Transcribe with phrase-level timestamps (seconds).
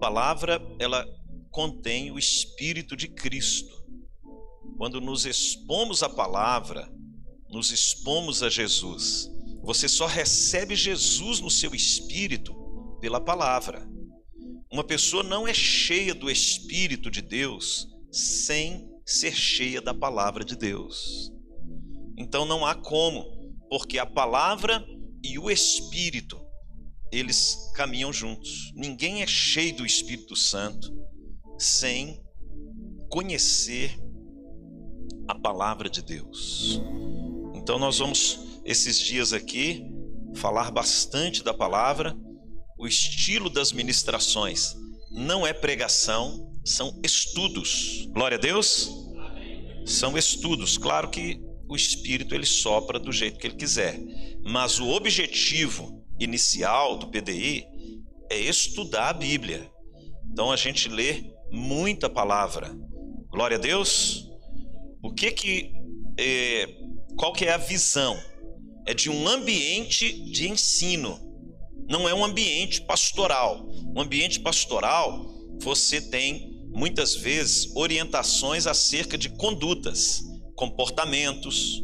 [0.00, 1.06] palavra, ela
[1.50, 3.78] contém o espírito de Cristo.
[4.78, 6.90] Quando nos expomos à palavra,
[7.50, 9.30] nos expomos a Jesus.
[9.62, 12.54] Você só recebe Jesus no seu espírito
[13.00, 13.86] pela palavra.
[14.72, 20.56] Uma pessoa não é cheia do espírito de Deus sem ser cheia da palavra de
[20.56, 21.30] Deus.
[22.16, 23.24] Então não há como,
[23.68, 24.84] porque a palavra
[25.22, 26.39] e o espírito
[27.12, 28.72] eles caminham juntos.
[28.74, 30.92] Ninguém é cheio do Espírito Santo
[31.58, 32.22] sem
[33.08, 33.98] conhecer
[35.26, 36.80] a palavra de Deus.
[37.54, 39.84] Então nós vamos esses dias aqui
[40.34, 42.16] falar bastante da palavra.
[42.78, 44.74] O estilo das ministrações
[45.10, 48.08] não é pregação, são estudos.
[48.12, 48.90] Glória a Deus.
[49.84, 50.78] São estudos.
[50.78, 54.00] Claro que o espírito ele sopra do jeito que ele quiser,
[54.44, 57.66] mas o objetivo inicial do PDI
[58.30, 59.68] é estudar a Bíblia.
[60.30, 62.70] Então a gente lê muita palavra.
[63.30, 64.28] Glória a Deus.
[65.02, 65.72] O que que
[66.18, 66.68] é,
[67.16, 68.16] qual que é a visão?
[68.86, 71.18] É de um ambiente de ensino.
[71.88, 73.66] Não é um ambiente pastoral.
[73.96, 75.26] Um ambiente pastoral,
[75.60, 80.22] você tem muitas vezes orientações acerca de condutas,
[80.54, 81.82] comportamentos,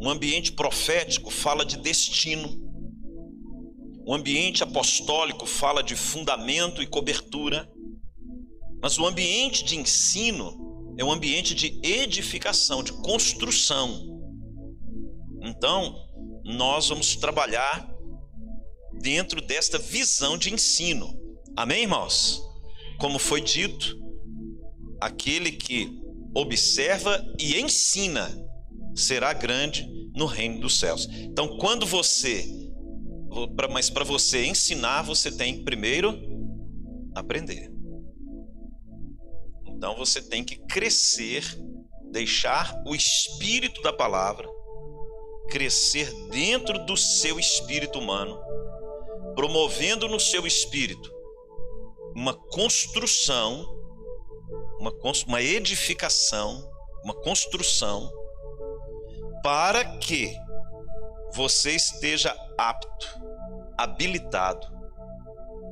[0.00, 2.48] um ambiente profético fala de destino.
[4.06, 7.68] O ambiente apostólico fala de fundamento e cobertura.
[8.80, 14.06] Mas o ambiente de ensino é um ambiente de edificação, de construção.
[15.42, 15.94] Então,
[16.44, 17.92] nós vamos trabalhar
[19.00, 21.12] dentro desta visão de ensino.
[21.56, 22.40] Amém, irmãos?
[22.98, 23.96] Como foi dito,
[25.00, 25.90] aquele que
[26.34, 28.48] observa e ensina
[28.98, 31.08] será grande no reino dos céus.
[31.10, 32.44] Então, quando você,
[33.70, 36.18] mas para você ensinar, você tem primeiro
[37.14, 37.70] aprender.
[39.66, 41.44] Então, você tem que crescer,
[42.10, 44.48] deixar o espírito da palavra
[45.48, 48.38] crescer dentro do seu espírito humano,
[49.34, 51.10] promovendo no seu espírito
[52.14, 53.64] uma construção,
[54.78, 54.92] uma,
[55.26, 56.68] uma edificação,
[57.04, 58.10] uma construção
[59.42, 60.36] para que
[61.34, 63.06] você esteja apto,
[63.76, 64.66] habilitado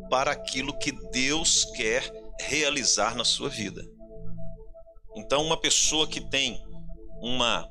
[0.08, 2.10] para aquilo que Deus quer
[2.40, 3.82] realizar na sua vida.
[5.16, 6.62] Então, uma pessoa que tem
[7.20, 7.68] uma,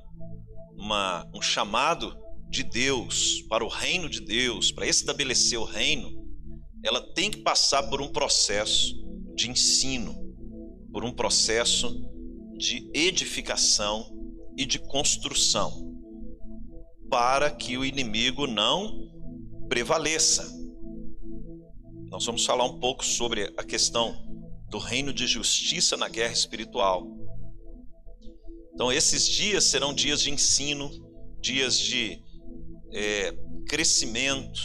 [0.76, 2.18] uma, um chamado
[2.50, 6.26] de Deus para o reino de Deus, para estabelecer o reino,
[6.84, 8.96] ela tem que passar por um processo
[9.36, 10.16] de ensino,
[10.92, 12.04] por um processo
[12.58, 14.15] de edificação
[14.58, 15.94] e de construção
[17.10, 19.10] para que o inimigo não
[19.68, 20.54] prevaleça.
[22.10, 24.16] Nós vamos falar um pouco sobre a questão
[24.70, 27.06] do reino de justiça na guerra espiritual.
[28.74, 30.90] Então, esses dias serão dias de ensino,
[31.40, 32.22] dias de
[32.92, 33.34] é,
[33.68, 34.60] crescimento.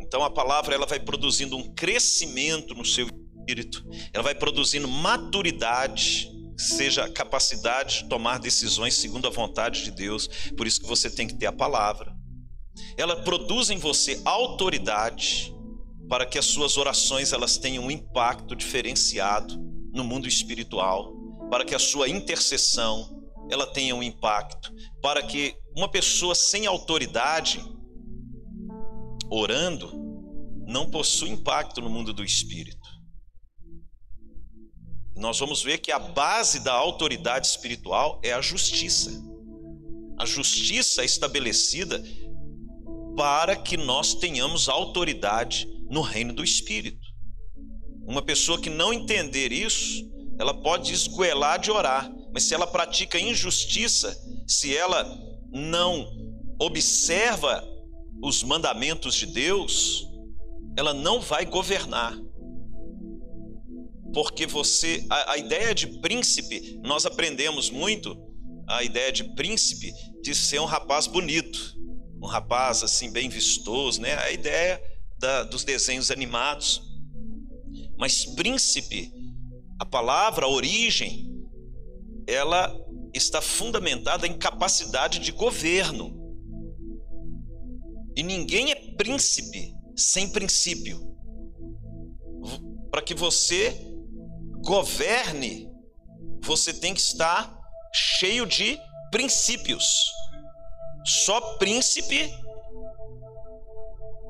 [0.00, 6.30] Então, a palavra ela vai produzindo um crescimento no seu espírito, ela vai produzindo maturidade
[6.56, 10.28] seja a capacidade de tomar decisões segundo a vontade de Deus.
[10.56, 12.14] Por isso que você tem que ter a palavra.
[12.96, 15.54] Ela produz em você autoridade
[16.08, 19.56] para que as suas orações elas tenham um impacto diferenciado
[19.92, 21.12] no mundo espiritual,
[21.50, 27.62] para que a sua intercessão ela tenha um impacto, para que uma pessoa sem autoridade
[29.30, 29.92] orando
[30.66, 32.81] não possua impacto no mundo do espírito
[35.22, 39.22] nós vamos ver que a base da autoridade espiritual é a justiça.
[40.18, 42.02] A justiça é estabelecida
[43.16, 47.06] para que nós tenhamos autoridade no reino do Espírito.
[48.04, 53.16] Uma pessoa que não entender isso, ela pode esgoelar de orar, mas se ela pratica
[53.16, 55.04] injustiça, se ela
[55.52, 56.04] não
[56.60, 57.64] observa
[58.20, 60.04] os mandamentos de Deus,
[60.76, 62.18] ela não vai governar
[64.12, 68.16] porque você a, a, ideia de príncipe nós aprendemos muito
[68.68, 69.92] a ideia de príncipe
[70.22, 71.74] de ser um rapaz bonito
[72.22, 74.14] um rapaz assim bem vistoso né?
[74.14, 74.80] A ideia
[75.22, 76.82] da, dos desenhos animados.
[77.96, 79.12] Mas príncipe
[79.78, 81.30] a palavra a origem
[82.26, 82.74] ela
[83.14, 86.20] está fundamentada em capacidade de governo.
[88.16, 91.00] E ninguém é príncipe sem princípio.
[92.90, 93.91] Para que você
[94.62, 95.68] governe,
[96.44, 97.52] você tem que estar
[97.92, 98.78] cheio de
[99.10, 99.84] princípios.
[101.04, 102.32] Só príncipe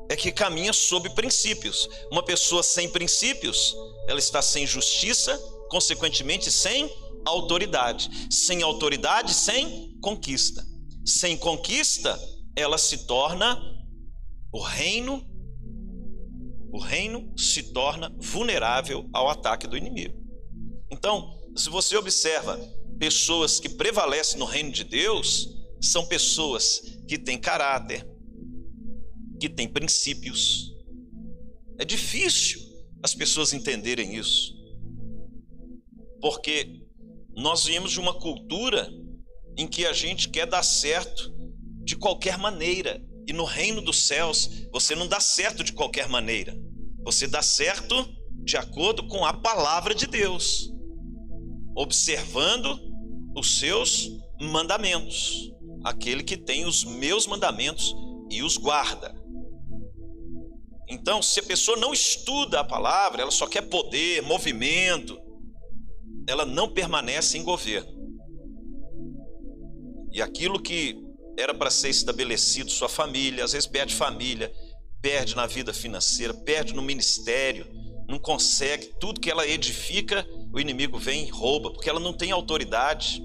[0.09, 1.87] é que caminha sob princípios.
[2.11, 3.75] Uma pessoa sem princípios,
[4.07, 5.37] ela está sem justiça,
[5.69, 6.91] consequentemente sem
[7.25, 8.09] autoridade.
[8.29, 10.65] Sem autoridade, sem conquista.
[11.05, 12.19] Sem conquista,
[12.55, 13.59] ela se torna
[14.51, 15.29] o reino
[16.73, 20.22] o reino se torna vulnerável ao ataque do inimigo.
[20.93, 22.55] Então, se você observa
[22.99, 25.49] pessoas que prevalecem no reino de Deus,
[25.81, 28.07] são pessoas que têm caráter,
[29.39, 30.71] que têm princípios.
[31.79, 32.61] É difícil
[33.01, 34.53] as pessoas entenderem isso.
[36.21, 36.85] Porque
[37.35, 38.87] nós viemos de uma cultura
[39.57, 41.33] em que a gente quer dar certo
[41.83, 43.03] de qualquer maneira.
[43.27, 46.55] E no reino dos céus, você não dá certo de qualquer maneira.
[47.03, 47.95] Você dá certo
[48.43, 50.73] de acordo com a palavra de Deus,
[51.75, 52.79] observando
[53.35, 54.09] os seus
[54.39, 55.51] mandamentos.
[55.83, 57.95] Aquele que tem os meus mandamentos
[58.29, 59.13] e os guarda.
[60.87, 65.19] Então, se a pessoa não estuda a palavra, ela só quer poder, movimento,
[66.27, 67.91] ela não permanece em governo.
[70.11, 70.95] E aquilo que
[71.37, 74.53] era para ser estabelecido, sua família, às vezes perde família,
[75.01, 77.65] perde na vida financeira, perde no ministério,
[78.13, 82.31] não consegue, tudo que ela edifica, o inimigo vem e rouba, porque ela não tem
[82.31, 83.23] autoridade.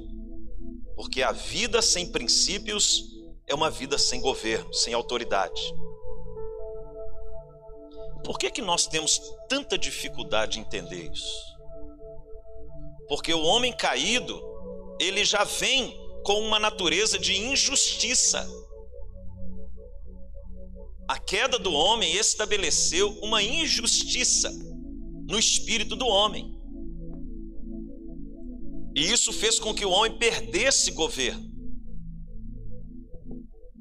[0.97, 3.05] Porque a vida sem princípios
[3.47, 5.61] é uma vida sem governo, sem autoridade.
[8.25, 11.57] Por que, que nós temos tanta dificuldade em entender isso?
[13.09, 14.41] Porque o homem caído,
[14.99, 15.95] ele já vem
[16.25, 18.49] com uma natureza de injustiça.
[21.07, 24.51] A queda do homem estabeleceu uma injustiça
[25.29, 26.57] no espírito do homem.
[28.97, 31.49] E isso fez com que o homem perdesse governo,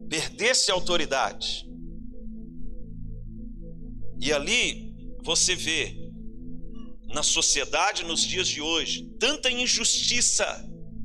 [0.09, 1.65] perdesse autoridade.
[4.19, 5.95] E ali você vê
[7.07, 10.45] na sociedade nos dias de hoje tanta injustiça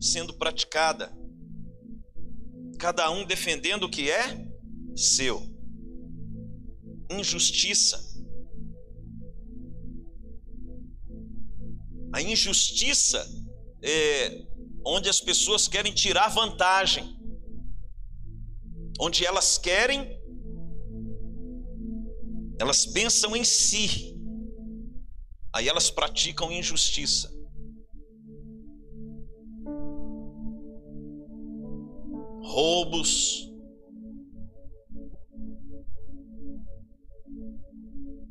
[0.01, 1.17] sendo praticada,
[2.79, 4.47] cada um defendendo o que é
[4.97, 5.53] seu
[7.11, 8.12] injustiça.
[12.13, 13.27] A injustiça
[13.83, 14.45] é
[14.85, 17.17] onde as pessoas querem tirar vantagem,
[19.01, 20.21] onde elas querem,
[22.59, 24.15] elas pensam em si,
[25.55, 27.33] aí elas praticam injustiça.
[32.45, 33.51] Roubos,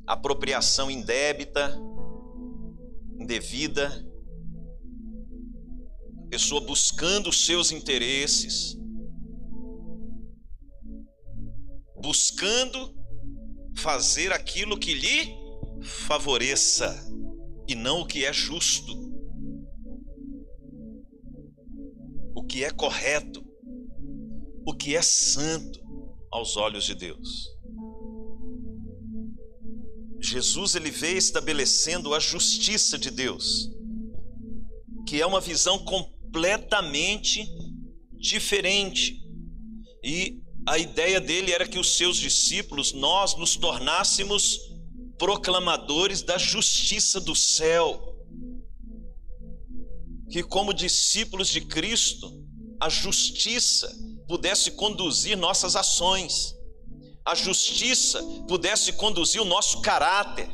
[0.06, 1.80] apropriação indébita,
[3.22, 3.90] indevida,
[6.30, 8.76] pessoa buscando os seus interesses,
[12.02, 12.96] buscando
[13.78, 15.36] fazer aquilo que lhe
[15.84, 16.96] favoreça
[17.68, 18.92] e não o que é justo,
[22.36, 23.46] o que é correto,
[24.66, 25.80] o que é santo
[26.32, 27.61] aos olhos de Deus.
[30.22, 33.70] Jesus ele veio estabelecendo a justiça de Deus,
[35.08, 37.46] que é uma visão completamente
[38.20, 39.20] diferente.
[40.04, 44.60] E a ideia dele era que os seus discípulos, nós nos tornássemos
[45.18, 48.16] proclamadores da justiça do céu.
[50.30, 52.32] Que como discípulos de Cristo,
[52.80, 53.92] a justiça
[54.28, 56.56] pudesse conduzir nossas ações
[57.26, 60.50] a justiça pudesse conduzir o nosso caráter.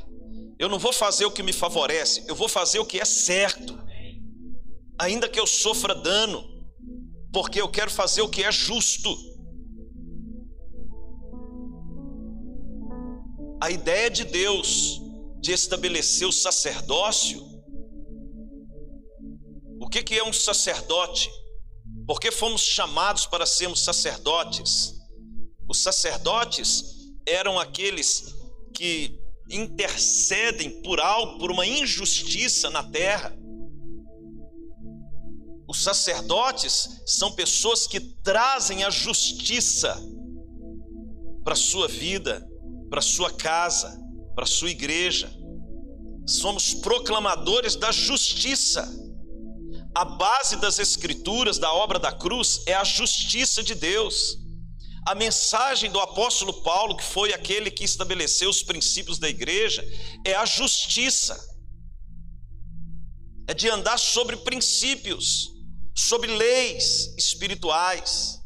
[0.60, 3.78] Eu não vou fazer o que me favorece, eu vou fazer o que é certo,
[5.00, 6.44] ainda que eu sofra dano,
[7.32, 9.16] porque eu quero fazer o que é justo.
[13.62, 15.00] A ideia de Deus
[15.40, 17.46] de estabelecer o sacerdócio.
[19.80, 21.30] O que, que é um sacerdote?
[22.06, 24.97] Porque fomos chamados para sermos sacerdotes.
[25.70, 28.36] Os sacerdotes eram aqueles
[28.74, 29.20] que
[29.50, 33.38] intercedem por algo, por uma injustiça na terra.
[35.68, 40.02] Os sacerdotes são pessoas que trazem a justiça
[41.44, 42.48] para sua vida,
[42.90, 44.00] para sua casa,
[44.36, 45.30] para sua igreja.
[46.26, 48.88] Somos proclamadores da justiça.
[49.96, 54.38] A base das Escrituras, da obra da cruz, é a justiça de Deus.
[55.08, 59.82] A mensagem do apóstolo Paulo, que foi aquele que estabeleceu os princípios da igreja,
[60.26, 61.34] é a justiça.
[63.48, 65.48] É de andar sobre princípios,
[65.96, 68.38] sobre leis espirituais.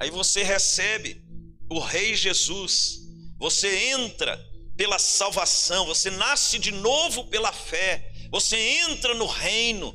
[0.00, 1.22] Aí você recebe
[1.70, 2.96] o Rei Jesus.
[3.38, 4.42] Você entra
[4.74, 9.94] pela salvação, você nasce de novo pela fé, você entra no reino.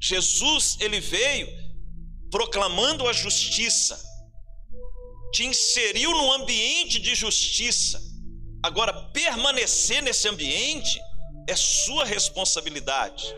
[0.00, 1.61] Jesus, ele veio
[2.32, 4.02] proclamando a justiça,
[5.32, 8.00] te inseriu num ambiente de justiça.
[8.64, 10.98] Agora, permanecer nesse ambiente
[11.46, 13.36] é sua responsabilidade.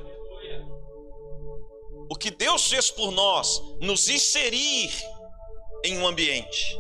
[2.09, 4.93] O que Deus fez por nós, nos inserir
[5.85, 6.79] em um ambiente.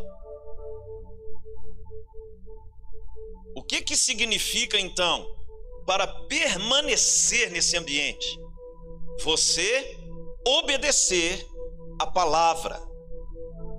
[3.56, 5.26] O que que significa então
[5.84, 8.38] para permanecer nesse ambiente?
[9.20, 9.98] Você
[10.46, 11.53] obedecer
[12.00, 12.80] a palavra,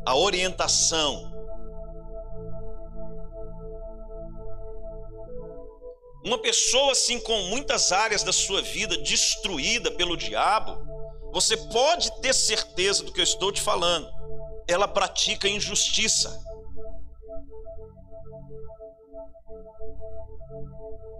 [0.05, 1.33] a orientação.
[6.23, 10.75] Uma pessoa assim com muitas áreas da sua vida destruída pelo diabo,
[11.31, 14.09] você pode ter certeza do que eu estou te falando.
[14.67, 16.41] Ela pratica injustiça.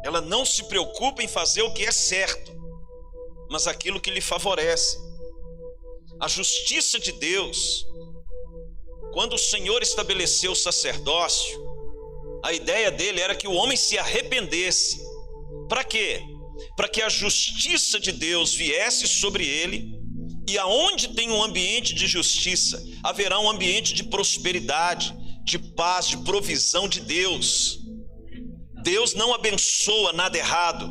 [0.04, 2.52] Ela não se preocupa em fazer o que é certo,
[3.50, 4.98] mas aquilo que lhe favorece.
[6.20, 7.86] A justiça de Deus,
[9.14, 11.64] quando o Senhor estabeleceu o sacerdócio,
[12.44, 15.00] a ideia dele era que o homem se arrependesse.
[15.68, 16.22] Para quê?
[16.78, 19.94] Para que a justiça de Deus viesse sobre ele,
[20.48, 26.18] e aonde tem um ambiente de justiça, haverá um ambiente de prosperidade, de paz, de
[26.18, 27.80] provisão de Deus.
[28.84, 30.88] Deus não abençoa nada errado.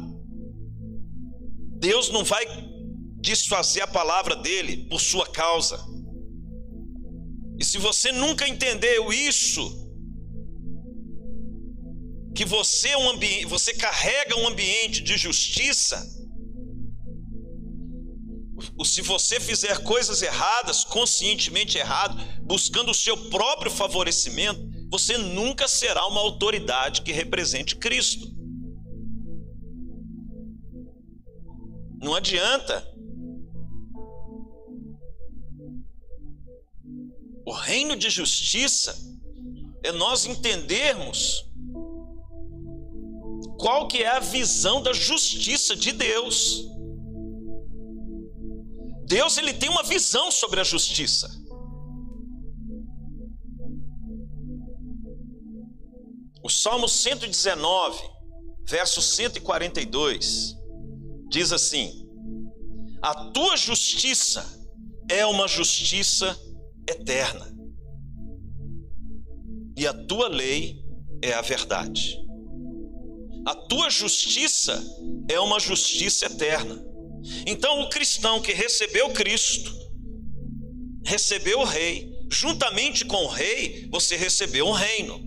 [1.79, 2.45] Deus não vai
[3.25, 5.83] desfazer a palavra dele por sua causa.
[7.59, 9.63] E se você nunca entendeu isso,
[12.37, 15.97] que você é um ambiente, você carrega um ambiente de justiça,
[18.85, 26.07] se você fizer coisas erradas, conscientemente errado, buscando o seu próprio favorecimento, você nunca será
[26.07, 28.27] uma autoridade que represente Cristo.
[32.03, 32.94] Não adianta.
[37.47, 38.97] O reino de justiça
[39.83, 41.45] é nós entendermos
[43.59, 46.67] qual que é a visão da justiça de Deus.
[49.07, 51.31] Deus ele tem uma visão sobre a justiça.
[56.43, 58.03] O Salmo 119,
[58.67, 60.55] verso 142,
[61.29, 62.07] diz assim:
[63.03, 64.45] A tua justiça
[65.11, 66.39] é uma justiça
[66.89, 67.55] eterna,
[69.77, 70.85] e a tua lei
[71.23, 72.17] é a verdade.
[73.47, 74.83] A tua justiça
[75.29, 76.83] é uma justiça eterna.
[77.47, 79.75] Então, o cristão que recebeu Cristo,
[81.05, 85.21] recebeu o Rei, juntamente com o Rei, você recebeu um reino.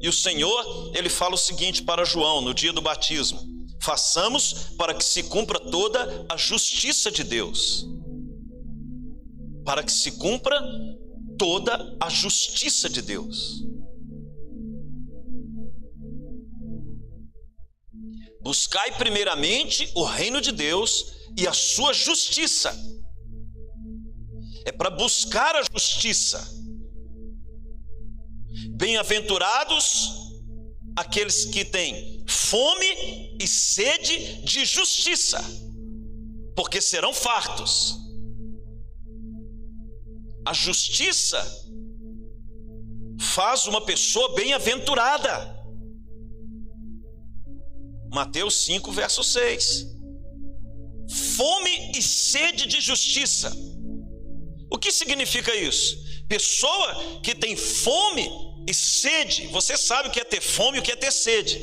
[0.00, 3.40] E o Senhor, ele fala o seguinte para João no dia do batismo:
[3.82, 7.86] façamos para que se cumpra toda a justiça de Deus.
[9.66, 10.58] Para que se cumpra
[11.38, 13.62] toda a justiça de Deus.
[18.40, 22.74] Buscai primeiramente o reino de Deus e a sua justiça.
[24.64, 26.56] É para buscar a justiça
[28.76, 30.10] Bem-aventurados
[30.96, 35.42] aqueles que têm fome e sede de justiça,
[36.54, 37.96] porque serão fartos.
[40.46, 41.44] A justiça
[43.34, 45.32] faz uma pessoa bem-aventurada.
[48.12, 49.86] Mateus 5, verso 6.
[51.36, 53.52] Fome e sede de justiça.
[54.70, 55.98] O que significa isso?
[56.28, 58.30] Pessoa que tem fome
[58.68, 61.60] e sede, você sabe o que é ter fome e o que é ter sede.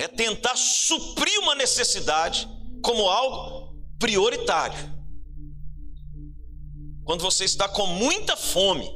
[0.00, 2.55] É tentar suprir uma necessidade
[2.86, 4.78] como algo prioritário.
[7.02, 8.88] Quando você está com muita fome,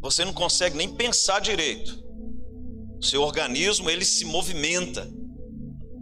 [0.00, 2.02] você não consegue nem pensar direito.
[2.98, 5.06] O seu organismo ele se movimenta,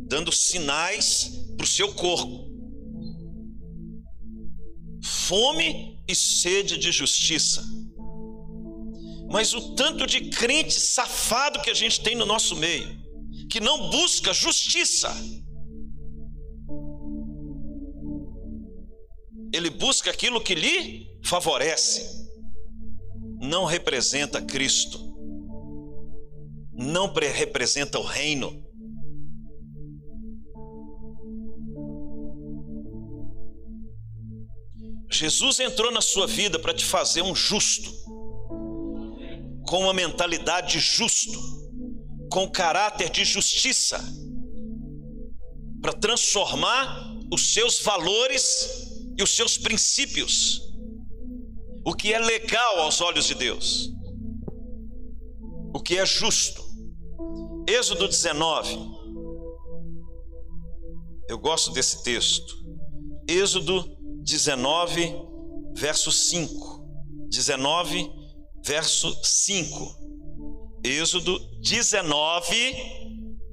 [0.07, 2.53] dando sinais para o seu corpo
[5.05, 7.65] fome e sede de justiça.
[9.29, 13.03] Mas o tanto de crente safado que a gente tem no nosso meio,
[13.51, 15.13] que não busca justiça,
[19.53, 22.27] ele busca aquilo que lhe favorece,
[23.39, 24.99] não representa Cristo,
[26.73, 28.63] não representa o reino.
[35.11, 37.93] Jesus entrou na sua vida para te fazer um justo,
[39.67, 41.39] com uma mentalidade de justo,
[42.31, 44.03] com caráter de justiça,
[45.83, 50.61] para transformar os seus valores e os seus princípios,
[51.85, 53.91] o que é legal aos olhos de Deus,
[55.75, 56.63] o que é justo.
[57.69, 58.77] Êxodo 19,
[61.29, 62.55] eu gosto desse texto.
[63.29, 65.15] Êxodo 19,
[65.75, 66.85] verso 5.
[67.31, 68.11] 19,
[68.65, 70.03] verso 5.
[70.85, 72.55] Êxodo 19,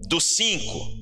[0.10, 0.99] do 5.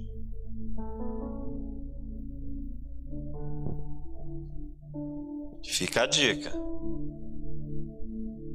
[5.67, 6.51] Fica a dica.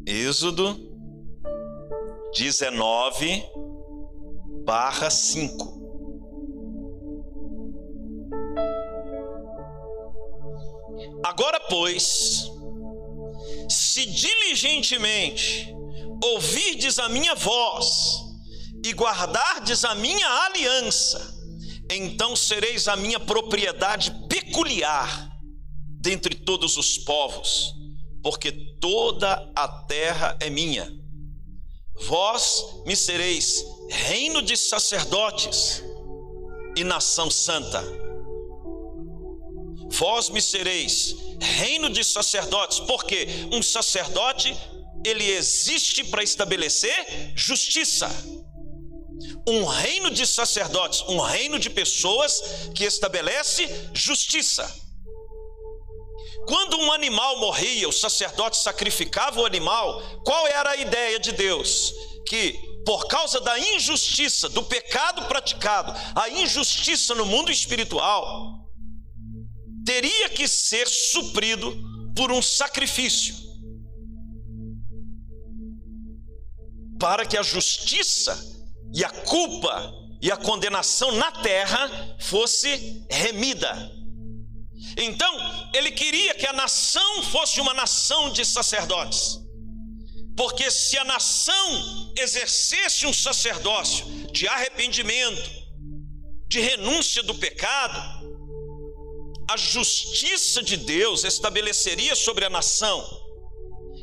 [0.07, 0.77] Êxodo
[2.35, 3.45] 19,
[4.65, 5.83] barra 5.
[11.23, 12.51] Agora, pois,
[13.69, 15.73] se diligentemente
[16.25, 18.17] ouvirdes a minha voz
[18.85, 21.21] e guardardes a minha aliança,
[21.91, 25.32] então sereis a minha propriedade peculiar
[26.03, 27.75] dentre todos os povos,
[28.23, 30.93] porque toda a terra é minha.
[32.07, 35.83] Vós me sereis reino de sacerdotes
[36.77, 37.81] e nação santa.
[39.91, 44.57] Vós me sereis reino de sacerdotes, porque um sacerdote
[45.05, 48.09] ele existe para estabelecer justiça.
[49.47, 54.83] Um reino de sacerdotes, um reino de pessoas que estabelece justiça.
[56.47, 61.93] Quando um animal morria, o sacerdote sacrificava o animal, qual era a ideia de Deus?
[62.27, 68.61] Que por causa da injustiça, do pecado praticado, a injustiça no mundo espiritual,
[69.85, 71.77] teria que ser suprido
[72.17, 73.35] por um sacrifício.
[76.99, 78.39] Para que a justiça
[78.95, 83.91] e a culpa e a condenação na terra fosse remida.
[84.97, 89.41] Então, ele queria que a nação fosse uma nação de sacerdotes.
[90.37, 95.51] Porque se a nação exercesse um sacerdócio de arrependimento,
[96.49, 98.23] de renúncia do pecado,
[99.51, 103.05] a justiça de Deus estabeleceria sobre a nação,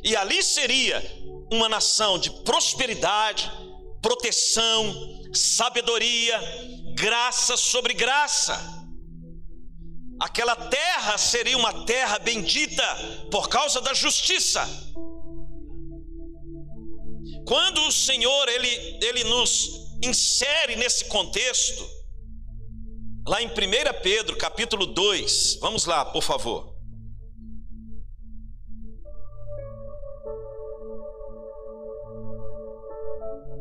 [0.04, 1.02] e ali seria
[1.52, 3.50] uma nação de prosperidade,
[4.00, 4.94] proteção,
[5.32, 6.40] sabedoria,
[6.94, 8.79] graça sobre graça
[10.20, 12.84] aquela terra seria uma terra bendita
[13.30, 14.68] por causa da justiça.
[17.46, 18.68] Quando o Senhor ele,
[19.02, 21.88] ele nos insere nesse contexto,
[23.26, 23.50] lá em 1
[24.02, 26.70] Pedro capítulo 2, vamos lá, por favor.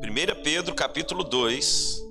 [0.02, 2.09] Primeira Pedro capítulo 2,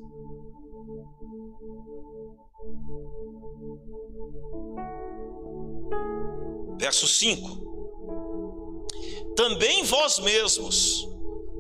[6.89, 11.07] verso 5: Também vós mesmos,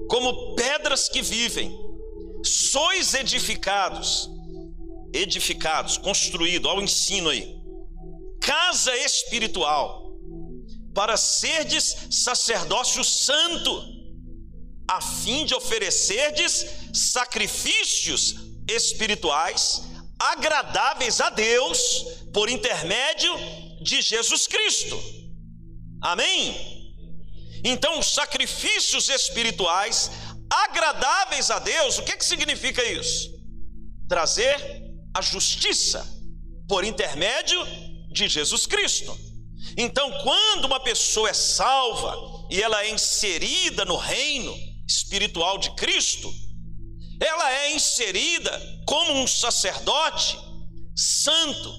[0.09, 1.79] como pedras que vivem,
[2.43, 4.31] sois edificados,
[5.12, 7.61] edificados, construído, ao ensino aí,
[8.41, 10.14] casa espiritual,
[10.95, 13.85] para serdes sacerdócio santo,
[14.88, 16.64] a fim de oferecerdes
[16.95, 18.35] sacrifícios
[18.67, 19.83] espirituais
[20.19, 23.31] agradáveis a Deus por intermédio
[23.81, 25.17] de Jesus Cristo.
[26.00, 26.78] Amém?
[27.64, 30.11] Então, sacrifícios espirituais
[30.50, 33.30] agradáveis a Deus, o que, que significa isso?
[34.08, 34.56] Trazer
[35.14, 36.06] a justiça
[36.68, 37.58] por intermédio
[38.12, 39.18] de Jesus Cristo.
[39.76, 42.16] Então, quando uma pessoa é salva
[42.50, 44.54] e ela é inserida no reino
[44.87, 46.32] espiritual de Cristo,
[47.20, 48.50] ela é inserida
[48.87, 50.38] como um sacerdote
[50.96, 51.72] santo,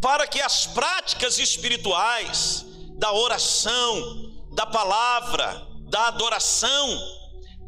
[0.00, 2.64] para que as práticas espirituais
[2.94, 7.24] da oração, da palavra, da adoração,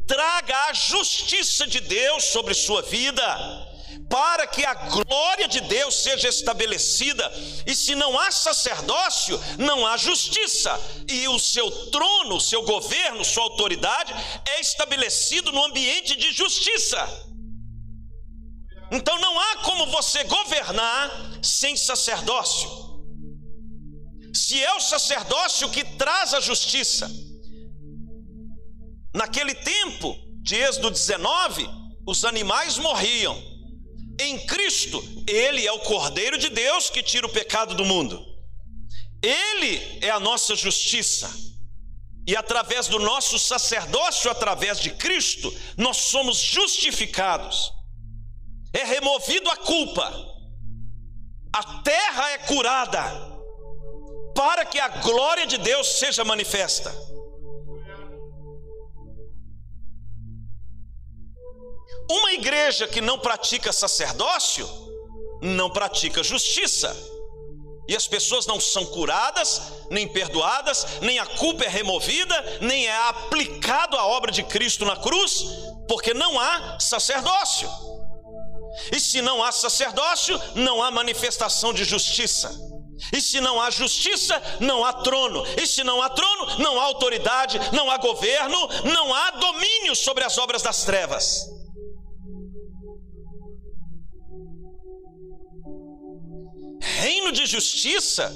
[0.07, 3.23] traga a justiça de Deus sobre sua vida,
[4.09, 7.31] para que a glória de Deus seja estabelecida.
[7.67, 10.79] E se não há sacerdócio, não há justiça.
[11.09, 14.15] E o seu trono, o seu governo, sua autoridade
[14.49, 17.05] é estabelecido no ambiente de justiça.
[18.93, 21.11] Então não há como você governar
[21.43, 22.86] sem sacerdócio.
[24.37, 27.11] Se é o sacerdócio que traz a justiça.
[29.15, 31.67] Naquele tempo de Êxodo 19,
[32.07, 33.35] os animais morriam.
[34.21, 38.23] Em Cristo, Ele é o Cordeiro de Deus que tira o pecado do mundo.
[39.23, 41.35] Ele é a nossa justiça.
[42.27, 47.73] E através do nosso sacerdócio, através de Cristo, nós somos justificados.
[48.75, 50.13] É removido a culpa.
[51.55, 53.36] A terra é curada
[54.37, 56.95] para que a glória de Deus seja manifesta.
[62.09, 64.69] Uma igreja que não pratica sacerdócio,
[65.43, 66.95] não pratica justiça.
[67.89, 72.97] E as pessoas não são curadas, nem perdoadas, nem a culpa é removida, nem é
[73.09, 75.45] aplicado a obra de Cristo na cruz,
[75.89, 77.71] porque não há sacerdócio.
[78.93, 82.76] E se não há sacerdócio, não há manifestação de justiça.
[83.13, 85.45] E se não há justiça, não há trono.
[85.61, 90.25] E se não há trono, não há autoridade, não há governo, não há domínio sobre
[90.25, 91.57] as obras das trevas.
[97.07, 98.35] reino de justiça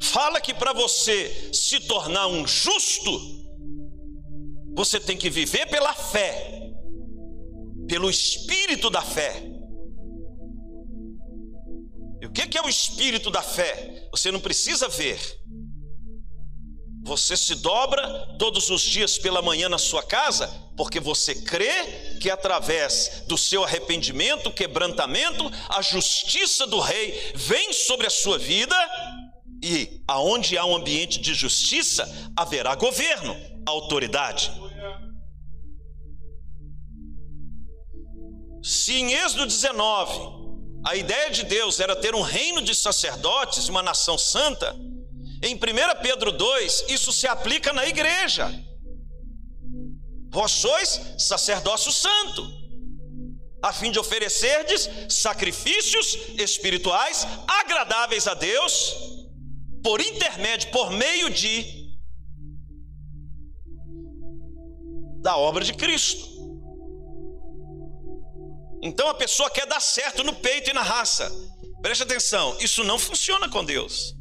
[0.00, 3.10] fala que para você se tornar um justo,
[4.74, 6.70] você tem que viver pela fé,
[7.88, 9.57] pelo espírito da fé.
[12.46, 14.08] Que é o espírito da fé?
[14.12, 15.18] Você não precisa ver.
[17.02, 20.46] Você se dobra todos os dias pela manhã na sua casa,
[20.76, 28.06] porque você crê que através do seu arrependimento, quebrantamento, a justiça do rei vem sobre
[28.06, 28.76] a sua vida
[29.62, 34.52] e aonde há um ambiente de justiça, haverá governo, autoridade.
[38.62, 40.37] Se em Êxodo 19
[40.84, 44.74] a ideia de Deus era ter um reino de sacerdotes, uma nação santa,
[45.42, 45.58] em 1
[46.02, 48.52] Pedro 2, isso se aplica na igreja.
[50.30, 52.46] Vós sois sacerdócio santo,
[53.62, 58.94] a fim de oferecerdes sacrifícios espirituais agradáveis a Deus,
[59.82, 61.78] por intermédio, por meio de
[65.20, 66.37] da obra de Cristo.
[68.82, 71.30] Então a pessoa quer dar certo no peito e na raça.
[71.82, 74.14] Preste atenção, isso não funciona com Deus.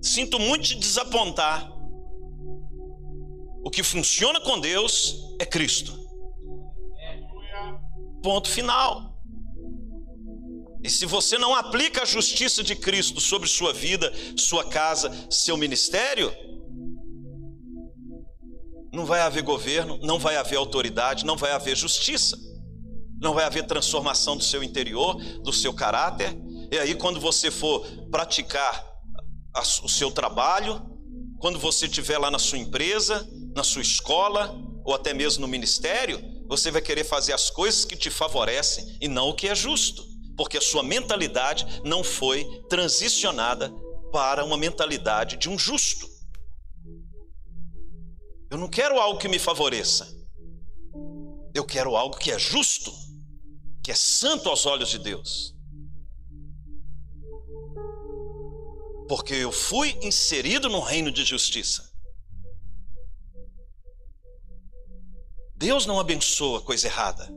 [0.00, 1.70] Sinto muito te desapontar.
[3.64, 5.96] O que funciona com Deus é Cristo.
[8.22, 9.12] Ponto final.
[10.82, 15.56] E se você não aplica a justiça de Cristo sobre sua vida, sua casa, seu
[15.56, 16.34] ministério,
[18.92, 22.36] não vai haver governo, não vai haver autoridade, não vai haver justiça,
[23.22, 26.36] não vai haver transformação do seu interior, do seu caráter.
[26.72, 28.84] E aí, quando você for praticar
[29.84, 30.82] o seu trabalho,
[31.38, 36.20] quando você estiver lá na sua empresa, na sua escola ou até mesmo no ministério,
[36.48, 40.04] você vai querer fazer as coisas que te favorecem e não o que é justo,
[40.36, 43.72] porque a sua mentalidade não foi transicionada
[44.10, 46.08] para uma mentalidade de um justo.
[48.50, 50.08] Eu não quero algo que me favoreça.
[51.54, 52.92] Eu quero algo que é justo,
[53.82, 55.54] que é santo aos olhos de Deus.
[59.08, 61.90] Porque eu fui inserido no reino de justiça.
[65.56, 67.28] Deus não abençoa coisa errada.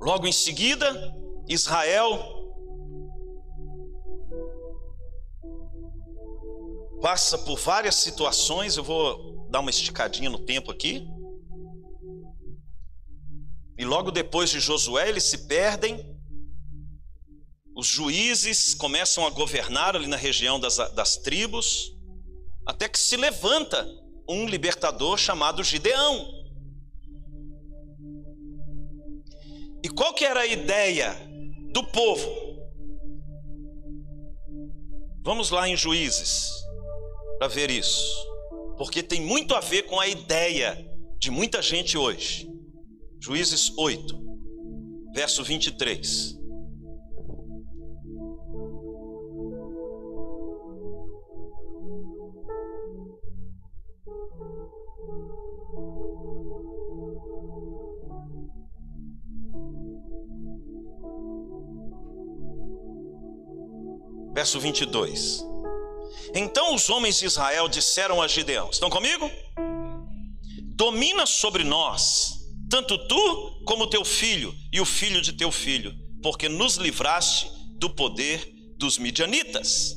[0.00, 1.14] Logo em seguida,
[1.48, 2.42] Israel
[7.00, 8.76] passa por várias situações.
[8.76, 11.06] Eu vou dar uma esticadinha no tempo aqui.
[13.82, 16.08] E logo depois de Josué, eles se perdem.
[17.74, 21.92] Os juízes começam a governar ali na região das, das tribos,
[22.64, 23.84] até que se levanta
[24.28, 26.32] um libertador chamado Gideão.
[29.82, 31.18] E qual que era a ideia
[31.72, 32.30] do povo?
[35.24, 36.52] Vamos lá em Juízes
[37.36, 38.14] para ver isso,
[38.78, 42.51] porque tem muito a ver com a ideia de muita gente hoje.
[43.24, 44.20] Juízes 8,
[45.14, 46.42] verso 23.
[64.34, 65.46] verso 22.
[66.34, 69.30] Então os homens de Israel disseram a Gideão: Estão comigo?
[70.74, 72.41] Domina sobre nós,
[72.72, 77.94] tanto tu como teu filho e o filho de teu filho, porque nos livraste do
[77.94, 79.94] poder dos midianitas.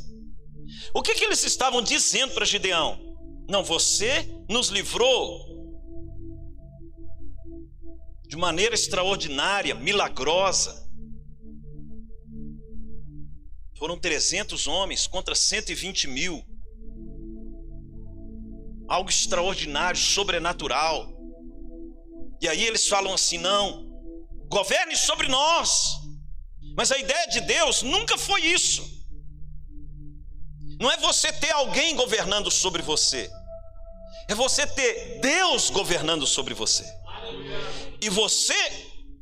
[0.94, 3.00] O que, que eles estavam dizendo para Gideão?
[3.48, 5.56] Não, você nos livrou
[8.28, 10.84] de maneira extraordinária, milagrosa
[13.78, 16.44] Foram 300 homens contra 120 mil.
[18.88, 21.15] Algo extraordinário, sobrenatural.
[22.42, 23.86] E aí eles falam assim: não,
[24.48, 26.00] governe sobre nós.
[26.76, 28.84] Mas a ideia de Deus nunca foi isso.
[30.80, 33.32] Não é você ter alguém governando sobre você,
[34.28, 36.84] é você ter Deus governando sobre você.
[38.02, 38.54] E você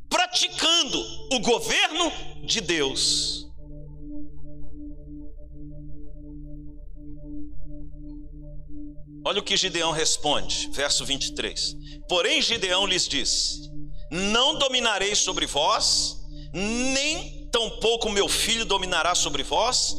[0.09, 0.99] praticando
[1.31, 2.11] o governo
[2.45, 3.42] de Deus.
[9.25, 11.75] Olha o que Gideão responde, verso 23.
[12.09, 13.69] Porém, Gideão lhes disse:
[14.11, 16.17] Não dominarei sobre vós,
[16.53, 19.95] nem tampouco meu filho dominará sobre vós,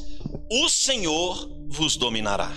[0.51, 2.53] o Senhor vos dominará.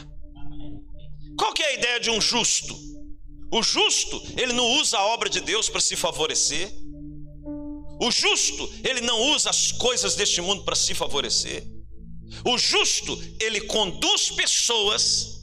[1.38, 2.76] Qual que é a ideia de um justo?
[3.52, 6.70] O justo, ele não usa a obra de Deus para se favorecer.
[8.02, 11.64] O justo, ele não usa as coisas deste mundo para se favorecer.
[12.46, 15.37] O justo, ele conduz pessoas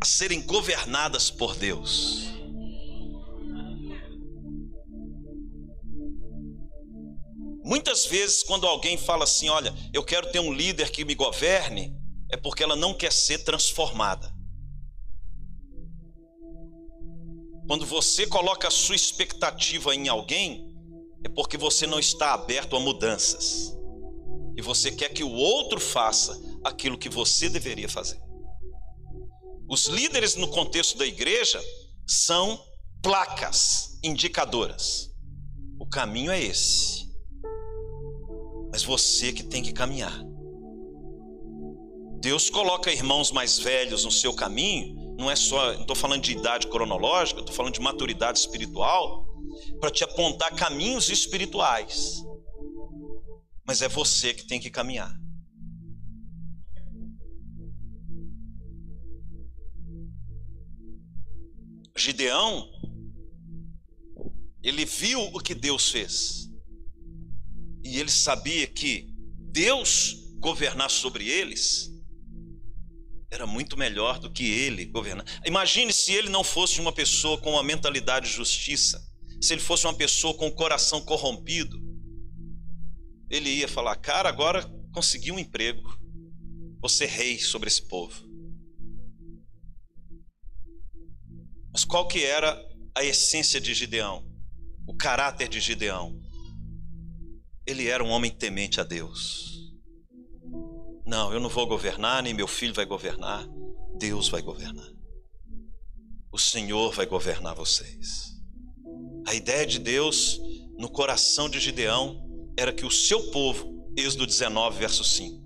[0.00, 2.28] a serem governadas por Deus.
[7.64, 11.94] Muitas vezes, quando alguém fala assim: Olha, eu quero ter um líder que me governe,
[12.30, 14.32] é porque ela não quer ser transformada.
[17.66, 20.74] Quando você coloca a sua expectativa em alguém,
[21.22, 23.76] é porque você não está aberto a mudanças.
[24.56, 28.18] E você quer que o outro faça aquilo que você deveria fazer.
[29.68, 31.62] Os líderes no contexto da igreja
[32.06, 32.58] são
[33.02, 35.10] placas indicadoras.
[35.78, 37.06] O caminho é esse.
[38.72, 40.24] Mas você que tem que caminhar.
[42.20, 46.66] Deus coloca irmãos mais velhos no seu caminho, não é só, estou falando de idade
[46.66, 49.26] cronológica, estou falando de maturidade espiritual,
[49.80, 52.22] para te apontar caminhos espirituais.
[53.66, 55.12] Mas é você que tem que caminhar.
[61.98, 62.68] Gideão,
[64.62, 66.48] ele viu o que Deus fez.
[67.84, 69.08] E ele sabia que
[69.50, 71.90] Deus governar sobre eles
[73.30, 75.24] era muito melhor do que ele governar.
[75.44, 79.02] Imagine se ele não fosse uma pessoa com uma mentalidade de justiça,
[79.40, 81.78] se ele fosse uma pessoa com o coração corrompido.
[83.30, 85.82] Ele ia falar: Cara, agora consegui um emprego,
[86.88, 88.27] ser rei sobre esse povo.
[91.78, 92.60] Mas qual que era
[92.92, 94.26] a essência de Gideão?
[94.84, 96.20] O caráter de Gideão?
[97.64, 99.70] Ele era um homem temente a Deus.
[101.06, 103.46] Não, eu não vou governar, nem meu filho vai governar.
[103.96, 104.90] Deus vai governar.
[106.32, 108.32] O Senhor vai governar vocês.
[109.24, 110.40] A ideia de Deus
[110.76, 112.20] no coração de Gideão
[112.58, 115.40] era que o seu povo, Êxodo 19, verso 5,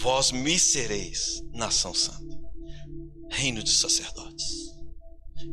[0.00, 2.45] vós me sereis nação santa
[3.30, 4.66] reino de sacerdotes.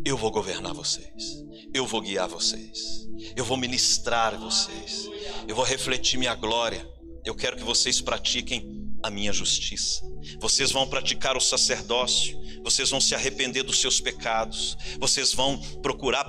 [0.06, 1.44] Eu vou governar vocês.
[1.74, 3.08] Eu vou guiar vocês.
[3.36, 5.10] Eu vou ministrar vocês.
[5.48, 6.88] Eu vou refletir minha glória.
[7.26, 10.02] Eu quero que vocês pratiquem a minha justiça.
[10.40, 12.40] Vocês vão praticar o sacerdócio.
[12.64, 14.78] Vocês vão se arrepender dos seus pecados.
[15.00, 16.26] Vocês vão procurar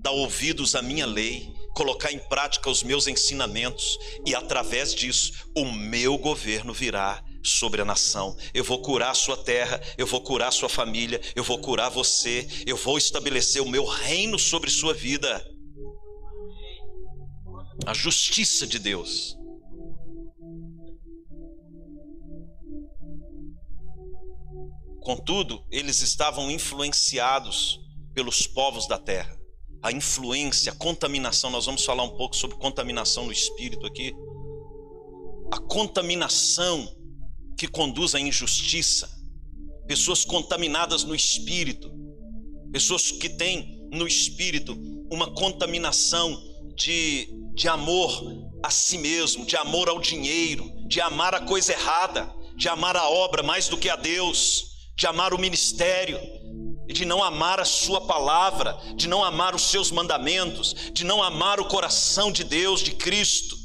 [0.00, 5.70] dar ouvidos à minha lei, colocar em prática os meus ensinamentos e através disso o
[5.72, 8.36] meu governo virá sobre a nação.
[8.52, 11.88] Eu vou curar a sua terra, eu vou curar a sua família, eu vou curar
[11.88, 15.44] você, eu vou estabelecer o meu reino sobre sua vida.
[17.86, 19.36] A justiça de Deus.
[25.00, 27.80] Contudo, eles estavam influenciados
[28.12, 29.38] pelos povos da terra.
[29.82, 34.12] A influência, a contaminação, nós vamos falar um pouco sobre contaminação no espírito aqui.
[35.52, 36.94] A contaminação
[37.58, 39.10] que conduz à injustiça,
[39.88, 41.90] pessoas contaminadas no espírito,
[42.72, 44.78] pessoas que têm no espírito
[45.10, 46.40] uma contaminação
[46.76, 52.32] de, de amor a si mesmo, de amor ao dinheiro, de amar a coisa errada,
[52.56, 54.66] de amar a obra mais do que a Deus,
[54.96, 56.20] de amar o ministério,
[56.86, 61.60] de não amar a Sua palavra, de não amar os seus mandamentos, de não amar
[61.60, 63.56] o coração de Deus, de Cristo.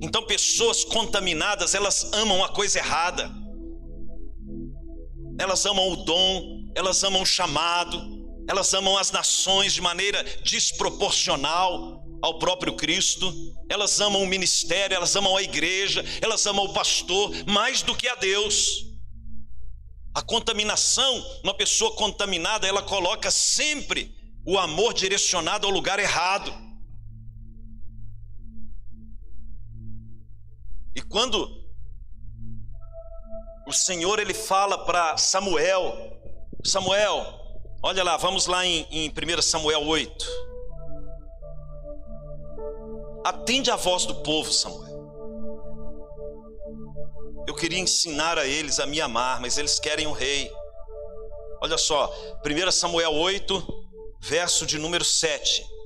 [0.00, 3.30] Então, pessoas contaminadas, elas amam a coisa errada.
[5.40, 8.00] Elas amam o dom, elas amam o chamado,
[8.48, 13.32] elas amam as nações de maneira desproporcional ao próprio Cristo.
[13.68, 18.08] Elas amam o ministério, elas amam a igreja, elas amam o pastor mais do que
[18.08, 18.84] a Deus.
[20.14, 26.67] A contaminação, uma pessoa contaminada, ela coloca sempre o amor direcionado ao lugar errado.
[30.94, 31.48] E quando
[33.66, 35.94] o Senhor ele fala para Samuel:
[36.64, 37.24] Samuel,
[37.82, 40.26] olha lá, vamos lá em, em 1 Samuel 8.
[43.24, 44.88] Atende a voz do povo, Samuel.
[47.46, 50.50] Eu queria ensinar a eles a me amar, mas eles querem um rei.
[51.60, 52.12] Olha só,
[52.44, 53.66] 1 Samuel 8,
[54.20, 55.77] verso de número 7.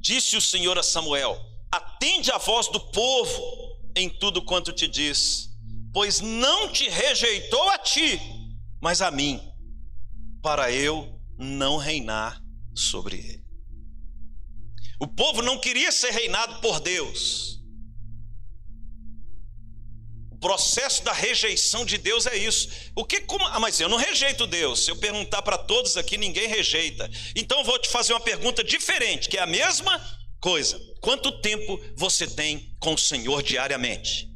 [0.00, 1.38] Disse o Senhor a Samuel:
[1.70, 5.50] Atende a voz do povo em tudo quanto te diz,
[5.92, 8.20] pois não te rejeitou a ti,
[8.80, 9.40] mas a mim,
[10.40, 12.40] para eu não reinar
[12.74, 13.44] sobre ele.
[15.00, 17.57] O povo não queria ser reinado por Deus.
[20.40, 22.68] Processo da rejeição de Deus é isso.
[22.94, 24.84] O que como, ah, mas eu não rejeito Deus.
[24.84, 27.10] Se eu perguntar para todos aqui, ninguém rejeita.
[27.34, 30.00] Então eu vou te fazer uma pergunta diferente, que é a mesma
[30.40, 30.80] coisa.
[31.00, 34.28] Quanto tempo você tem com o Senhor diariamente?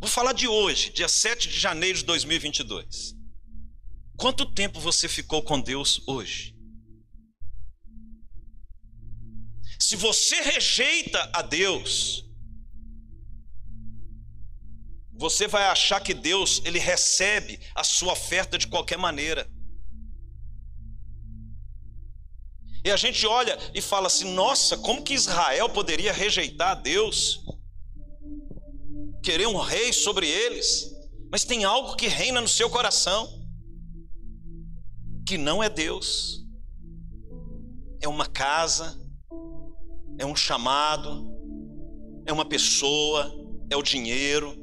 [0.00, 3.14] Vou falar de hoje, dia 7 de janeiro de 2022.
[4.16, 6.51] Quanto tempo você ficou com Deus hoje?
[9.82, 12.24] Se você rejeita a Deus,
[15.12, 19.50] você vai achar que Deus ele recebe a sua oferta de qualquer maneira.
[22.84, 27.44] E a gente olha e fala assim: nossa, como que Israel poderia rejeitar Deus?
[29.20, 30.92] Querer um rei sobre eles?
[31.28, 33.28] Mas tem algo que reina no seu coração,
[35.26, 36.40] que não é Deus,
[38.00, 39.01] é uma casa,
[40.18, 41.30] é um chamado,
[42.26, 43.32] é uma pessoa,
[43.70, 44.56] é o dinheiro.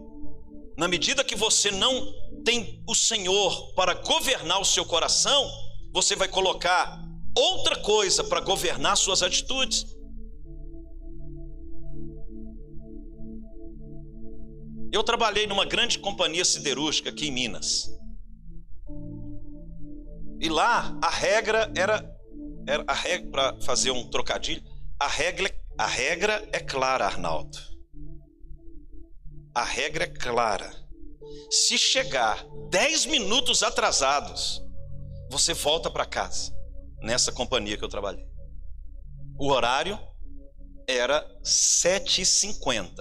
[0.77, 5.49] Na medida que você não tem o Senhor para governar o seu coração,
[5.93, 7.01] você vai colocar
[7.37, 9.85] outra coisa para governar suas atitudes.
[14.91, 17.89] Eu trabalhei numa grande companhia siderúrgica aqui em Minas.
[20.41, 22.09] E lá a regra era,
[22.65, 24.63] era a regra para fazer um trocadilho,
[24.99, 27.57] a regra, a regra é clara, Arnaldo.
[29.55, 30.69] A regra é clara.
[31.49, 34.61] Se chegar 10 minutos atrasados,
[35.31, 36.53] você volta para casa
[37.01, 38.27] nessa companhia que eu trabalhei.
[39.39, 39.97] O horário
[40.85, 42.91] era 7h50.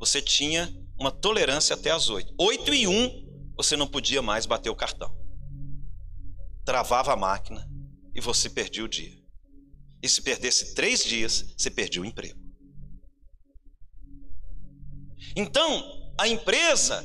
[0.00, 2.34] Você tinha uma tolerância até as 8.
[2.38, 5.14] 8 e 1, você não podia mais bater o cartão.
[6.64, 7.70] Travava a máquina
[8.14, 9.25] e você perdia o dia.
[10.02, 12.38] E se perdesse três dias, você perdia o emprego.
[15.34, 17.04] Então, a empresa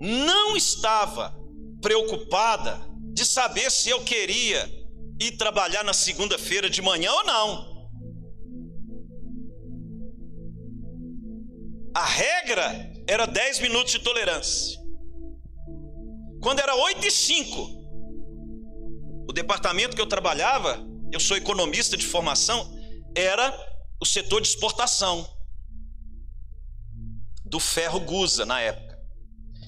[0.00, 1.34] não estava
[1.80, 2.80] preocupada
[3.12, 4.68] de saber se eu queria
[5.20, 7.74] ir trabalhar na segunda-feira de manhã ou não.
[11.94, 14.76] A regra era 10 minutos de tolerância.
[16.42, 17.84] Quando era 8 e 5,
[19.28, 22.76] o departamento que eu trabalhava, eu sou economista de formação,
[23.14, 23.52] era
[24.00, 25.28] o setor de exportação
[27.44, 28.98] do ferro Gusa na época.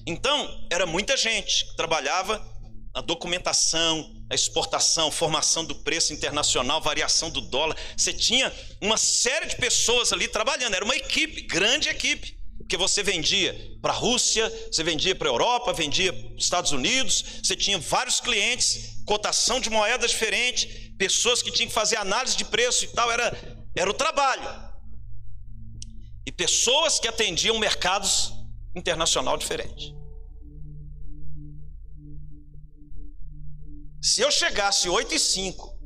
[0.05, 2.45] Então, era muita gente que trabalhava
[2.93, 7.77] na documentação, exportação, formação do preço internacional, variação do dólar.
[7.95, 12.37] Você tinha uma série de pessoas ali trabalhando, era uma equipe, grande equipe.
[12.57, 16.71] Porque você vendia para a Rússia, você vendia para a Europa, vendia para os Estados
[16.73, 22.35] Unidos, você tinha vários clientes, cotação de moedas diferente, pessoas que tinham que fazer análise
[22.35, 23.31] de preço e tal, era,
[23.75, 24.67] era o trabalho.
[26.25, 28.33] E pessoas que atendiam mercados
[28.75, 29.93] internacional diferentes.
[34.01, 35.77] Se eu chegasse 8 e 5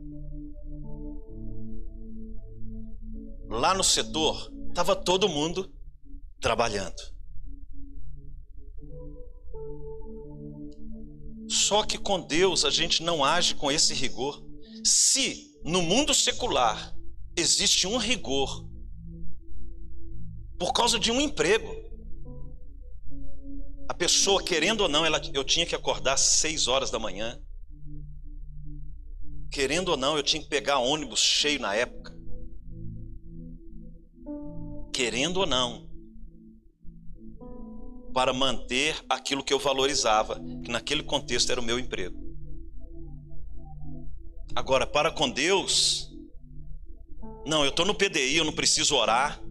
[3.50, 5.72] lá no setor, estava todo mundo
[6.40, 7.02] trabalhando.
[11.50, 14.51] Só que com Deus a gente não age com esse rigor.
[14.84, 16.96] Se no mundo secular
[17.36, 18.68] existe um rigor
[20.58, 21.74] por causa de um emprego,
[23.90, 27.42] a pessoa querendo ou não, ela, eu tinha que acordar às seis horas da manhã,
[29.52, 32.18] Querendo ou não, eu tinha que pegar ônibus cheio na época.
[34.94, 35.90] Querendo ou não,
[38.14, 42.31] para manter aquilo que eu valorizava, que naquele contexto era o meu emprego.
[44.54, 46.12] Agora, para com Deus,
[47.46, 49.42] não, eu estou no PDI, eu não preciso orar.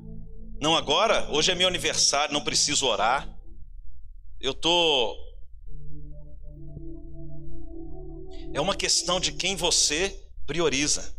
[0.60, 3.28] Não, agora, hoje é meu aniversário, não preciso orar.
[4.38, 5.16] Eu estou
[8.52, 11.16] é uma questão de quem você prioriza.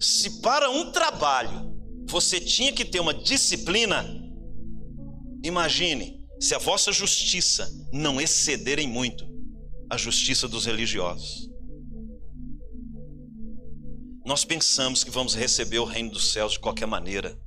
[0.00, 1.72] Se para um trabalho
[2.06, 4.04] você tinha que ter uma disciplina,
[5.44, 9.31] imagine se a vossa justiça não excederem muito
[9.92, 11.50] a justiça dos religiosos.
[14.24, 17.38] Nós pensamos que vamos receber o reino dos céus de qualquer maneira,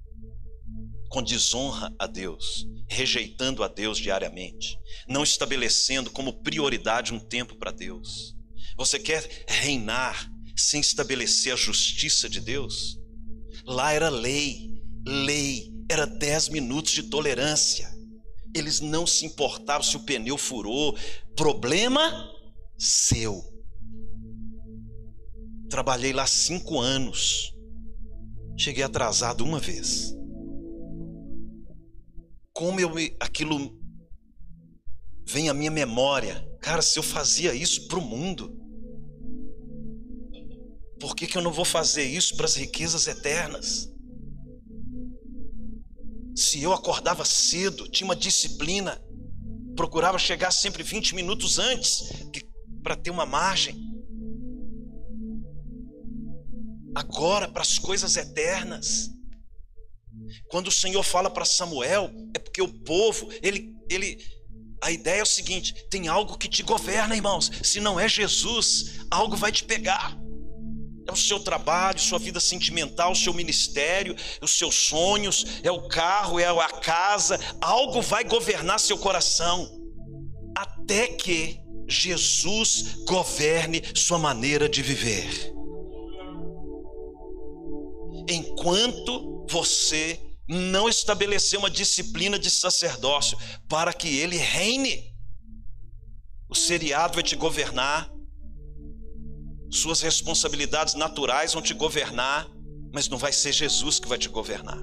[1.10, 4.78] com desonra a Deus, rejeitando a Deus diariamente,
[5.08, 8.36] não estabelecendo como prioridade um tempo para Deus.
[8.78, 12.96] Você quer reinar sem estabelecer a justiça de Deus?
[13.66, 14.70] Lá era lei,
[15.04, 17.92] lei, era 10 minutos de tolerância.
[18.54, 20.96] Eles não se importavam se o pneu furou,
[21.36, 22.35] problema
[22.78, 23.44] seu.
[25.70, 27.54] Trabalhei lá cinco anos,
[28.58, 30.16] cheguei atrasado uma vez
[32.56, 33.78] como eu me, aquilo
[35.28, 36.48] vem à minha memória.
[36.62, 38.58] Cara, se eu fazia isso para o mundo,
[40.98, 43.92] por que, que eu não vou fazer isso para as riquezas eternas?
[46.34, 49.02] Se eu acordava cedo, tinha uma disciplina,
[49.76, 52.10] procurava chegar sempre 20 minutos antes
[52.86, 53.76] para ter uma margem.
[56.94, 59.10] Agora, para as coisas eternas.
[60.50, 64.24] Quando o Senhor fala para Samuel, é porque o povo, ele, ele,
[64.84, 67.52] a ideia é o seguinte: tem algo que te governa, irmãos.
[67.64, 70.16] Se não é Jesus, algo vai te pegar.
[71.08, 75.88] É o seu trabalho, sua vida sentimental, o seu ministério, os seus sonhos, é o
[75.88, 79.70] carro, é a casa, algo vai governar seu coração,
[80.56, 85.54] até que Jesus governe sua maneira de viver.
[88.28, 95.14] Enquanto você não estabeleceu uma disciplina de sacerdócio para que ele reine.
[96.48, 98.12] O seriado vai te governar,
[99.72, 102.48] suas responsabilidades naturais vão te governar,
[102.94, 104.82] mas não vai ser Jesus que vai te governar.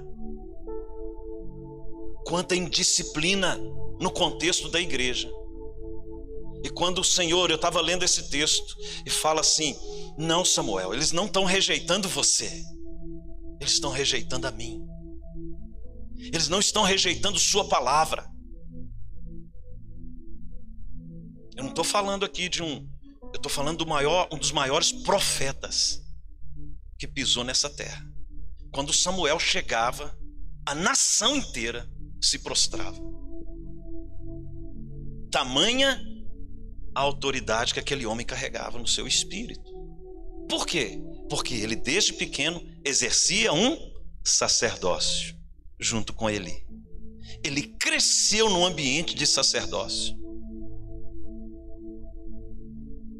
[2.25, 3.57] Quanta indisciplina
[3.99, 5.31] no contexto da igreja.
[6.63, 9.75] E quando o Senhor, eu estava lendo esse texto, e fala assim:
[10.17, 12.63] Não, Samuel, eles não estão rejeitando você,
[13.59, 14.81] eles estão rejeitando a mim.
[16.17, 18.25] Eles não estão rejeitando Sua palavra.
[21.55, 22.89] Eu não estou falando aqui de um.
[23.33, 26.01] Eu estou falando do maior, um dos maiores profetas
[26.97, 28.05] que pisou nessa terra.
[28.71, 30.17] Quando Samuel chegava,
[30.65, 31.89] a nação inteira
[32.21, 32.97] se prostrava.
[35.29, 36.01] Tamanha
[36.95, 39.71] a autoridade que aquele homem carregava no seu espírito.
[40.49, 40.99] Por quê?
[41.29, 43.77] Porque ele, desde pequeno, exercia um
[44.23, 45.35] sacerdócio
[45.79, 46.65] junto com Eli.
[47.43, 50.15] Ele cresceu no ambiente de sacerdócio.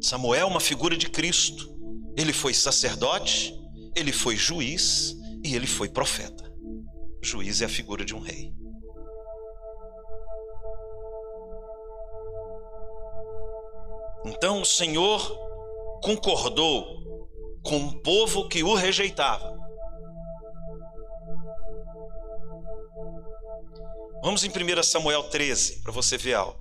[0.00, 1.74] Samuel, uma figura de Cristo.
[2.16, 3.54] Ele foi sacerdote,
[3.96, 6.44] ele foi juiz e ele foi profeta.
[7.22, 8.54] juiz é a figura de um rei.
[14.24, 15.20] Então o Senhor
[16.02, 17.28] concordou
[17.62, 19.54] com um povo que o rejeitava
[24.24, 26.58] Vamos em 1 Samuel 13 para você ver algo.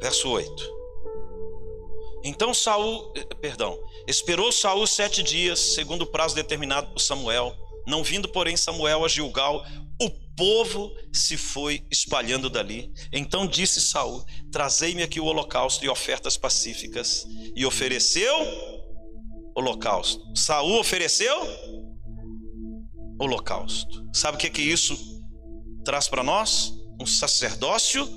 [0.00, 0.83] Verso 8.
[2.24, 7.54] Então Saul, eh, perdão, esperou Saul sete dias, segundo o prazo determinado por Samuel.
[7.86, 9.62] Não vindo, porém, Samuel a Gilgal,
[10.00, 12.90] o povo se foi espalhando dali.
[13.12, 17.26] Então disse Saul: Trazei-me aqui o holocausto e ofertas pacíficas.
[17.54, 18.34] E ofereceu
[19.54, 20.24] holocausto.
[20.34, 21.36] Saul ofereceu
[23.20, 24.02] holocausto.
[24.14, 24.96] Sabe o que que isso
[25.84, 26.72] traz para nós?
[27.00, 28.08] Um sacerdócio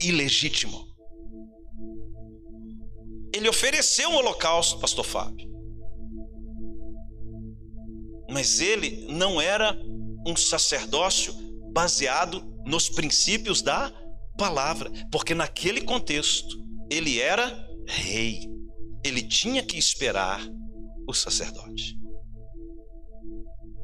[0.00, 0.91] ilegítimo.
[3.34, 5.50] Ele ofereceu um holocausto, pastor Fábio.
[8.30, 9.78] Mas ele não era
[10.26, 11.34] um sacerdócio
[11.72, 13.92] baseado nos princípios da
[14.36, 16.56] palavra, porque naquele contexto
[16.90, 18.48] ele era rei,
[19.04, 20.40] ele tinha que esperar
[21.08, 21.96] o sacerdote.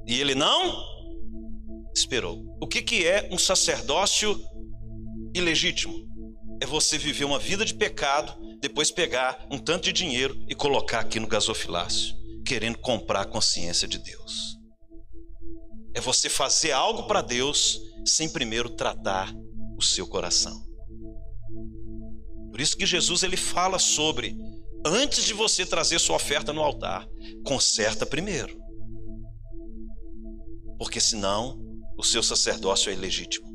[0.06, 0.82] E ele não
[1.94, 2.44] esperou.
[2.60, 4.40] O que, que é um sacerdócio
[5.34, 6.06] ilegítimo?
[6.62, 11.00] É você viver uma vida de pecado, depois pegar um tanto de dinheiro e colocar
[11.00, 14.58] aqui no gasofilácio, querendo comprar a consciência de Deus
[15.98, 19.34] é você fazer algo para Deus sem primeiro tratar
[19.76, 20.64] o seu coração.
[22.50, 24.36] Por isso que Jesus ele fala sobre
[24.86, 27.06] antes de você trazer sua oferta no altar,
[27.44, 28.56] conserta primeiro.
[30.78, 31.60] Porque senão
[31.98, 33.48] o seu sacerdócio é ilegítimo.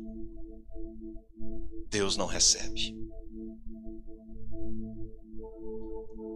[1.88, 2.94] Deus não recebe.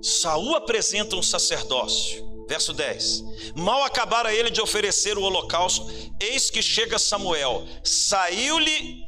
[0.03, 2.27] Saul apresenta um sacerdócio.
[2.49, 3.25] Verso 10.
[3.57, 5.87] Mal acabara ele de oferecer o holocausto,
[6.19, 7.67] eis que chega Samuel.
[7.85, 9.03] Saiu-lhe,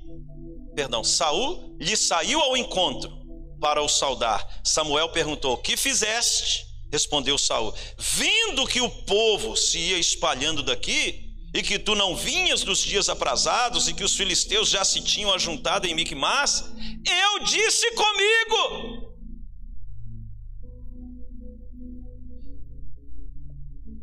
[0.75, 3.11] perdão, Saul lhe saiu ao encontro
[3.59, 4.47] para o saudar.
[4.63, 11.63] Samuel perguntou: "Que fizeste?" Respondeu Saul: "Vendo que o povo se ia espalhando daqui, e
[11.63, 15.87] que tu não vinhas dos dias aprazados e que os filisteus já se tinham ajuntado
[15.87, 16.65] em Micmas,
[17.07, 19.10] eu disse comigo: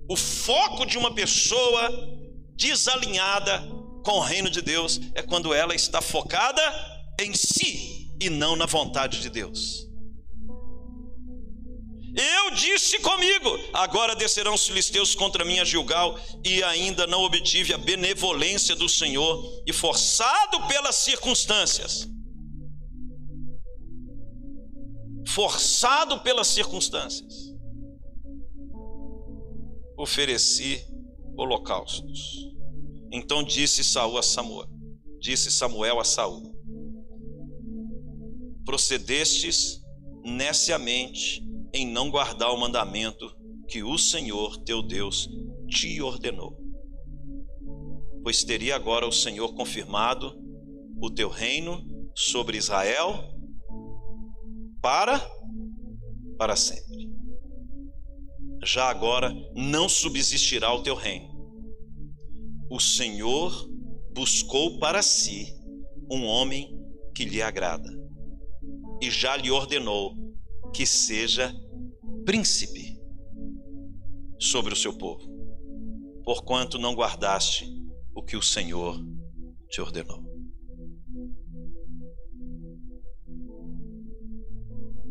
[0.09, 1.89] O foco de uma pessoa
[2.55, 3.61] desalinhada
[4.03, 6.61] com o reino de Deus é quando ela está focada
[7.19, 9.87] em si e não na vontade de Deus.
[12.15, 17.73] Eu disse comigo: agora descerão os filisteus contra mim a Gilgal, e ainda não obtive
[17.73, 22.07] a benevolência do Senhor, e forçado pelas circunstâncias,
[25.27, 27.53] forçado pelas circunstâncias,
[29.97, 30.85] ofereci
[31.35, 32.55] holocaustos.
[33.11, 34.69] Então disse Saul a Samuel,
[35.19, 36.55] disse Samuel a Saul:
[38.63, 39.81] Procedestes
[40.23, 41.41] neciamente
[41.73, 43.35] em não guardar o mandamento
[43.67, 45.29] que o Senhor teu Deus
[45.67, 46.57] te ordenou.
[48.23, 50.37] Pois teria agora o Senhor confirmado
[51.01, 51.81] o teu reino
[52.15, 53.33] sobre Israel
[54.81, 55.19] para
[56.37, 57.16] para sempre.
[58.63, 61.35] Já agora não subsistirá o teu reino.
[62.69, 63.69] O Senhor
[64.13, 65.53] buscou para si
[66.11, 66.75] um homem
[67.15, 67.89] que lhe agrada
[69.01, 70.15] e já lhe ordenou
[70.73, 71.53] que seja
[72.25, 72.97] príncipe
[74.39, 75.25] sobre o seu povo,
[76.23, 77.65] porquanto não guardaste
[78.15, 78.99] o que o Senhor
[79.69, 80.23] te ordenou.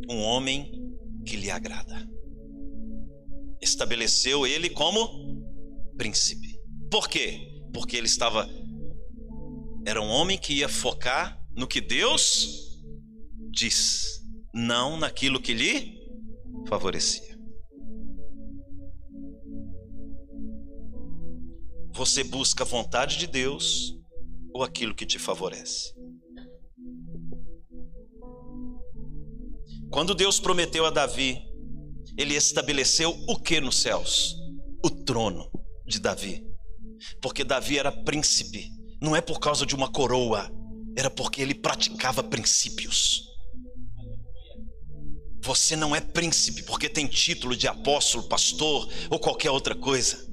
[0.08, 0.70] Um homem
[1.24, 2.15] que lhe agrada.
[3.66, 5.42] Estabeleceu ele como
[5.98, 6.56] príncipe.
[6.88, 7.40] Por quê?
[7.74, 8.48] Porque ele estava.
[9.84, 12.80] Era um homem que ia focar no que Deus
[13.50, 14.22] diz,
[14.54, 15.98] não naquilo que lhe
[16.68, 17.36] favorecia.
[21.92, 23.92] Você busca a vontade de Deus
[24.54, 25.92] ou aquilo que te favorece?
[29.90, 31.42] Quando Deus prometeu a Davi,
[32.16, 34.36] ele estabeleceu o que nos céus?
[34.84, 35.50] O trono
[35.86, 36.44] de Davi.
[37.20, 40.50] Porque Davi era príncipe, não é por causa de uma coroa,
[40.96, 43.22] era porque ele praticava princípios.
[45.42, 50.26] Você não é príncipe porque tem título de apóstolo, pastor ou qualquer outra coisa.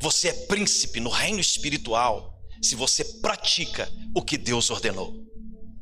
[0.00, 5.12] Você é príncipe no reino espiritual se você pratica o que Deus ordenou.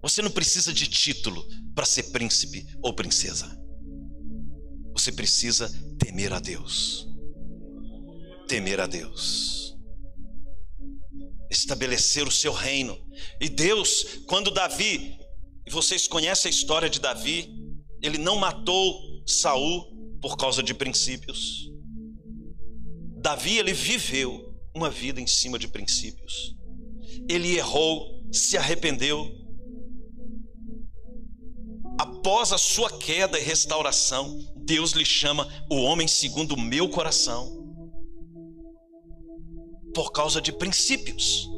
[0.03, 3.62] Você não precisa de título para ser príncipe ou princesa.
[4.93, 7.09] Você precisa temer a Deus.
[8.47, 9.77] Temer a Deus.
[11.51, 12.99] Estabelecer o seu reino.
[13.41, 15.19] E Deus, quando Davi,
[15.67, 17.49] e vocês conhecem a história de Davi,
[18.03, 21.71] ele não matou Saul por causa de princípios.
[23.23, 26.57] Davi ele viveu uma vida em cima de princípios.
[27.29, 29.31] Ele errou, se arrependeu.
[31.99, 37.61] Após a sua queda e restauração, Deus lhe chama o homem segundo o meu coração.
[39.95, 41.49] Por causa de princípios.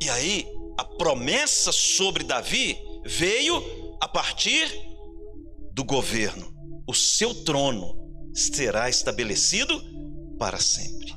[0.00, 0.46] E aí,
[0.78, 3.62] a promessa sobre Davi veio
[4.00, 4.68] a partir
[5.72, 6.52] do governo,
[6.86, 7.96] o seu trono
[8.34, 9.80] será estabelecido
[10.38, 11.14] para sempre.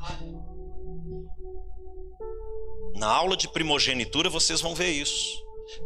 [2.96, 5.38] Na aula de primogenitura vocês vão ver isso,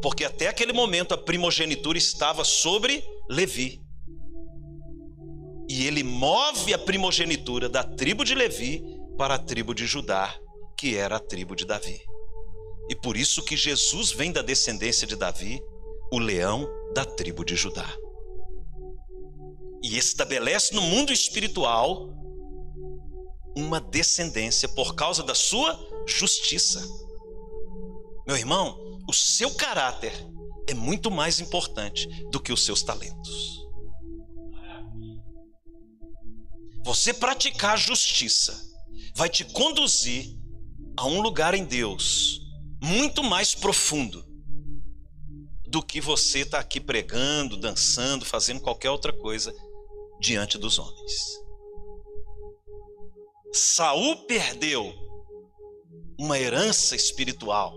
[0.02, 3.82] porque até aquele momento a primogenitura estava sobre Levi.
[5.70, 8.84] E ele move a primogenitura da tribo de Levi
[9.18, 10.36] para a tribo de Judá,
[10.78, 12.02] que era a tribo de Davi.
[12.90, 15.62] E por isso que Jesus vem da descendência de Davi,
[16.12, 17.88] o leão da tribo de Judá
[19.84, 22.10] e estabelece no mundo espiritual
[23.56, 26.86] uma descendência por causa da sua justiça.
[28.28, 30.14] Meu irmão, o seu caráter
[30.68, 33.68] é muito mais importante do que os seus talentos.
[36.90, 38.60] Você praticar a justiça
[39.14, 40.36] vai te conduzir
[40.98, 42.42] a um lugar em Deus
[42.82, 44.26] muito mais profundo
[45.68, 49.54] do que você estar tá aqui pregando, dançando, fazendo qualquer outra coisa
[50.20, 51.40] diante dos homens.
[53.54, 54.92] Saul perdeu
[56.20, 57.72] uma herança espiritual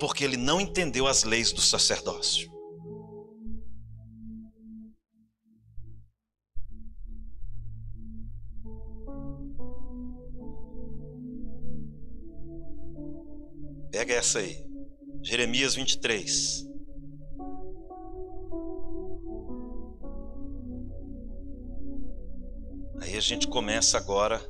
[0.00, 2.53] porque ele não entendeu as leis do sacerdócio.
[13.94, 14.58] Pega essa aí.
[15.22, 16.66] Jeremias 23.
[23.00, 24.44] Aí a gente começa agora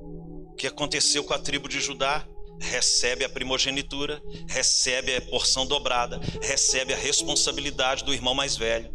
[0.00, 2.26] o que aconteceu com a tribo de Judá.
[2.62, 8.90] Recebe a primogenitura, recebe a porção dobrada, recebe a responsabilidade do irmão mais velho,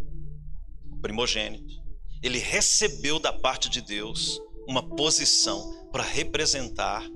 [1.03, 1.75] primogênito.
[2.23, 7.07] Ele recebeu da parte de Deus uma posição para representar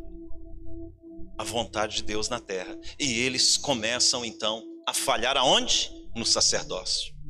[1.38, 2.78] a vontade de Deus na terra.
[3.00, 5.92] E eles começam então a falhar aonde?
[6.16, 7.22] No sacerdócio.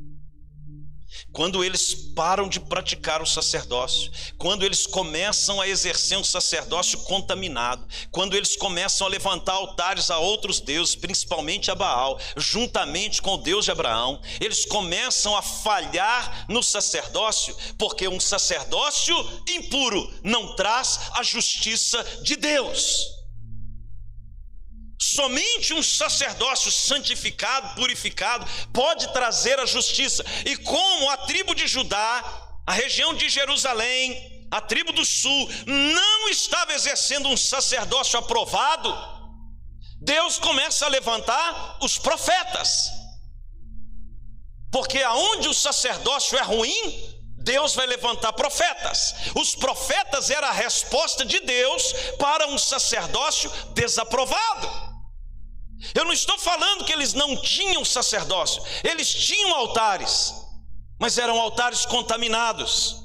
[1.32, 7.86] Quando eles param de praticar o sacerdócio, quando eles começam a exercer um sacerdócio contaminado,
[8.10, 13.38] quando eles começam a levantar altares a outros deuses, principalmente a Baal, juntamente com o
[13.38, 19.16] Deus de Abraão, eles começam a falhar no sacerdócio, porque um sacerdócio
[19.48, 23.21] impuro não traz a justiça de Deus.
[25.02, 30.24] Somente um sacerdócio santificado, purificado, pode trazer a justiça.
[30.46, 32.22] E como a tribo de Judá,
[32.64, 38.96] a região de Jerusalém, a tribo do sul, não estava exercendo um sacerdócio aprovado,
[40.00, 42.88] Deus começa a levantar os profetas.
[44.70, 49.16] Porque aonde o sacerdócio é ruim, Deus vai levantar profetas.
[49.34, 54.91] Os profetas eram a resposta de Deus para um sacerdócio desaprovado.
[55.94, 60.32] Eu não estou falando que eles não tinham sacerdócio, eles tinham altares,
[60.98, 63.02] mas eram altares contaminados.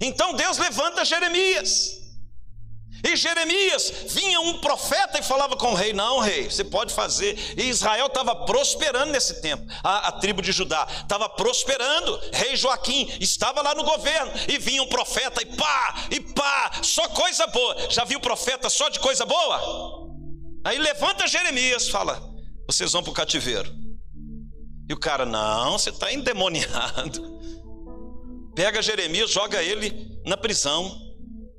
[0.00, 1.99] Então Deus levanta Jeremias.
[3.02, 7.38] E Jeremias vinha um profeta e falava com o rei: Não, rei, você pode fazer.
[7.56, 9.64] E Israel estava prosperando nesse tempo.
[9.82, 12.20] A, a, tribo de Judá estava prosperando.
[12.32, 14.32] Rei Joaquim estava lá no governo.
[14.48, 17.90] E vinha um profeta e pá, e pá, só coisa boa.
[17.90, 20.08] Já viu profeta só de coisa boa?
[20.64, 22.22] Aí levanta Jeremias, fala:
[22.66, 23.72] Vocês vão para o cativeiro.
[24.88, 27.40] E o cara: Não, você está endemoniado.
[28.54, 31.08] Pega Jeremias, joga ele na prisão.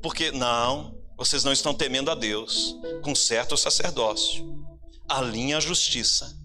[0.01, 4.43] Porque, não, vocês não estão temendo a Deus, com certo sacerdócio.
[5.07, 6.35] Alinha a justiça,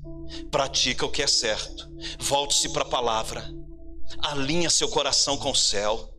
[0.51, 3.51] pratica o que é certo, volte-se para a palavra,
[4.19, 6.13] alinha seu coração com o céu.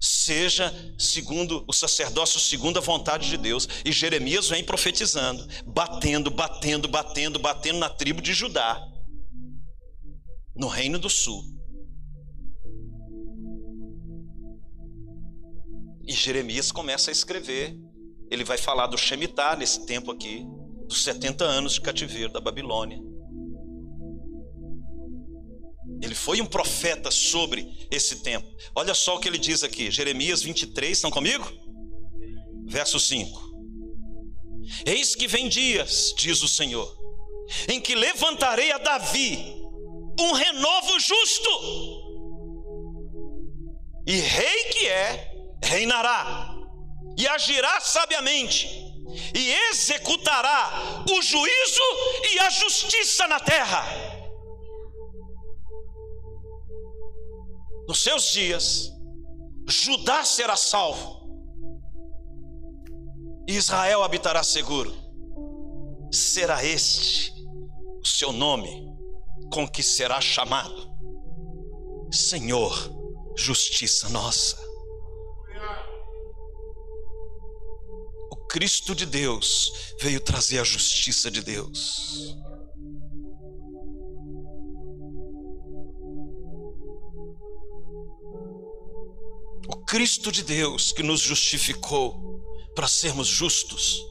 [0.00, 3.68] Seja segundo o sacerdócio, segundo a vontade de Deus.
[3.84, 8.84] E Jeremias vem profetizando, batendo, batendo, batendo, batendo na tribo de Judá,
[10.56, 11.57] no reino do sul.
[16.08, 17.78] E Jeremias começa a escrever.
[18.30, 20.42] Ele vai falar do Shemitah nesse tempo aqui,
[20.86, 22.98] dos 70 anos de cativeiro da Babilônia.
[26.02, 28.48] Ele foi um profeta sobre esse tempo.
[28.74, 31.46] Olha só o que ele diz aqui, Jeremias 23, estão comigo?
[32.66, 33.48] Verso 5.
[34.86, 36.96] Eis que vem dias, diz o Senhor,
[37.68, 39.56] em que levantarei a Davi
[40.20, 41.50] um renovo justo,
[44.06, 46.54] e rei que é, reinará
[47.16, 48.68] e agirá sabiamente
[49.34, 51.82] e executará o juízo
[52.32, 53.84] e a justiça na terra.
[57.88, 58.90] Nos seus dias,
[59.66, 61.18] Judá será salvo,
[63.48, 64.94] Israel habitará seguro.
[66.10, 67.32] Será este
[68.00, 68.86] o seu nome
[69.52, 70.88] com que será chamado
[72.10, 72.72] Senhor,
[73.36, 74.67] justiça nossa.
[78.48, 82.34] Cristo de Deus veio trazer a justiça de Deus.
[89.68, 92.42] O Cristo de Deus que nos justificou
[92.74, 94.02] para sermos justos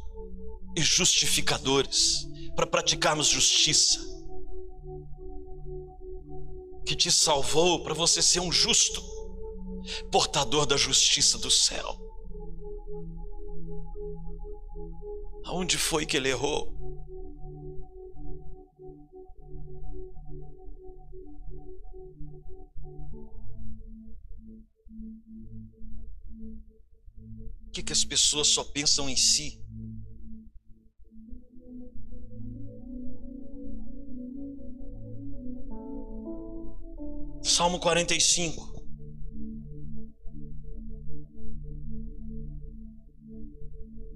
[0.76, 4.00] e justificadores, para praticarmos justiça,
[6.86, 9.04] que te salvou para você ser um justo,
[10.12, 12.07] portador da justiça do céu.
[15.48, 16.74] Aonde foi que ele errou?
[27.64, 29.64] Por que, que as pessoas só pensam em si?
[37.42, 38.77] Salmo 45.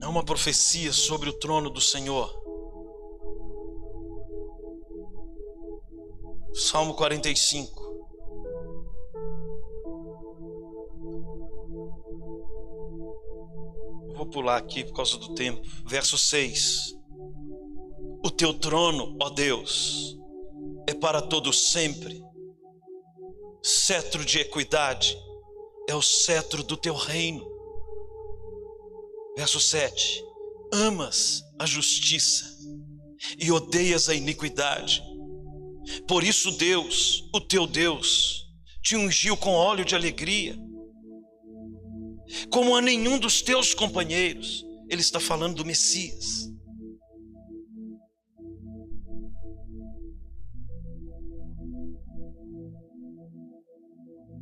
[0.01, 2.27] É uma profecia sobre o trono do Senhor.
[6.53, 7.81] Salmo 45.
[14.09, 15.61] Eu vou pular aqui por causa do tempo.
[15.85, 16.97] Verso 6.
[18.25, 20.17] O teu trono, ó Deus,
[20.87, 22.23] é para todo sempre.
[23.61, 25.15] Cetro de equidade
[25.87, 27.60] é o cetro do teu reino.
[29.35, 30.23] Verso 7.
[30.73, 32.45] Amas a justiça
[33.37, 35.03] e odeias a iniquidade.
[36.07, 38.47] Por isso, Deus, o teu Deus,
[38.81, 40.57] te ungiu com óleo de alegria,
[42.49, 44.65] como a nenhum dos teus companheiros.
[44.89, 46.49] Ele está falando do Messias.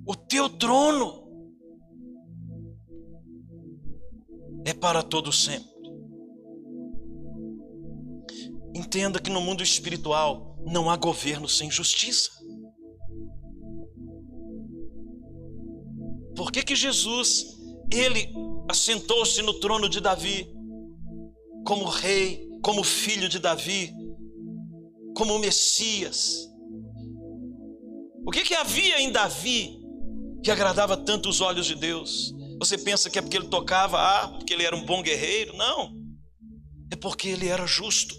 [0.06, 1.19] O teu trono
[4.66, 5.70] é para todo sempre.
[8.76, 12.30] Entenda que no mundo espiritual não há governo sem justiça.
[16.36, 17.46] Por que que Jesus,
[17.92, 18.32] ele
[18.70, 20.48] assentou-se no trono de Davi
[21.66, 23.94] como rei, como filho de Davi,
[25.16, 26.48] como Messias?
[28.26, 29.80] O que que havia em Davi
[30.44, 32.34] que agradava tanto os olhos de Deus.
[32.60, 35.56] Você pensa que é porque ele tocava, ah, porque ele era um bom guerreiro?
[35.56, 35.96] Não.
[36.92, 38.14] É porque ele era justo.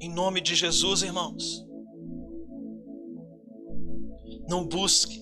[0.00, 1.64] Em nome de Jesus, irmãos.
[4.48, 5.20] Não busque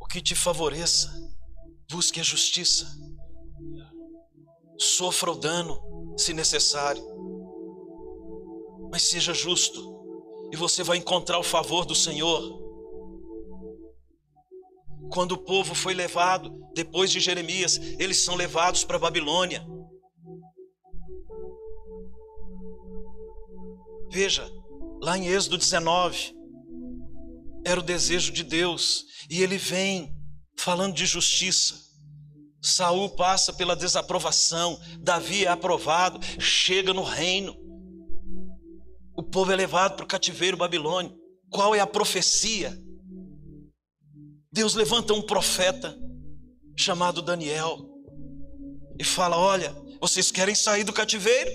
[0.00, 1.12] o que te favoreça,
[1.90, 2.86] busque a justiça
[4.78, 5.80] sofra o dano,
[6.18, 7.02] se necessário,
[8.90, 9.96] mas seja justo,
[10.52, 12.66] e você vai encontrar o favor do Senhor.
[15.12, 19.64] Quando o povo foi levado, depois de Jeremias, eles são levados para Babilônia.
[24.10, 24.50] Veja,
[25.00, 26.34] lá em Êxodo 19,
[27.64, 30.12] era o desejo de Deus, e ele vem
[30.56, 31.87] falando de justiça.
[32.60, 37.56] Saul passa pela desaprovação, Davi é aprovado, chega no reino.
[39.16, 41.16] O povo é levado para o cativeiro babilônico.
[41.50, 42.76] Qual é a profecia?
[44.52, 45.96] Deus levanta um profeta
[46.76, 47.78] chamado Daniel
[48.98, 51.50] e fala: Olha, vocês querem sair do cativeiro?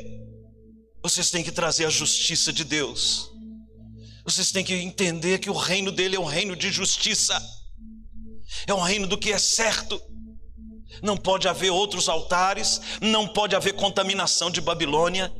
[1.01, 3.29] Vocês têm que trazer a justiça de Deus.
[4.23, 7.37] Vocês têm que entender que o reino dele é um reino de justiça,
[8.65, 10.01] é um reino do que é certo
[11.01, 15.33] não pode haver outros altares, não pode haver contaminação de Babilônia,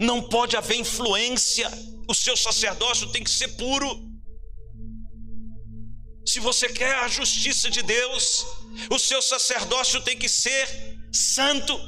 [0.00, 1.70] não pode haver influência.
[2.08, 4.14] O seu sacerdócio tem que ser puro.
[6.26, 8.46] Se você quer a justiça de Deus,
[8.90, 10.66] o seu sacerdócio tem que ser
[11.12, 11.78] santo.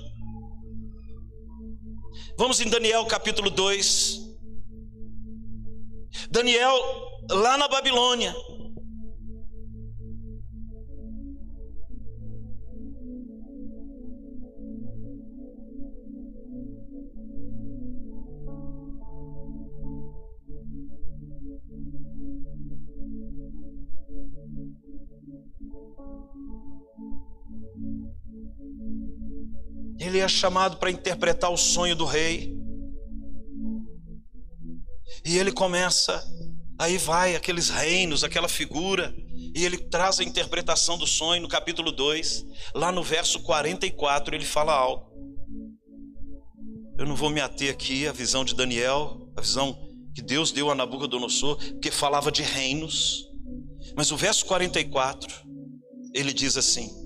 [2.38, 4.20] Vamos em Daniel capítulo 2.
[6.30, 6.78] Daniel,
[7.30, 8.34] lá na Babilônia,
[30.06, 32.56] Ele é chamado para interpretar o sonho do rei.
[35.24, 36.24] E ele começa,
[36.78, 39.12] aí vai aqueles reinos, aquela figura,
[39.52, 44.44] e ele traz a interpretação do sonho no capítulo 2, lá no verso 44, ele
[44.44, 45.10] fala algo.
[46.96, 49.76] Eu não vou me ater aqui à visão de Daniel, a visão
[50.14, 53.26] que Deus deu a Nabucodonosor, que falava de reinos.
[53.96, 55.34] Mas o verso 44,
[56.14, 57.05] ele diz assim: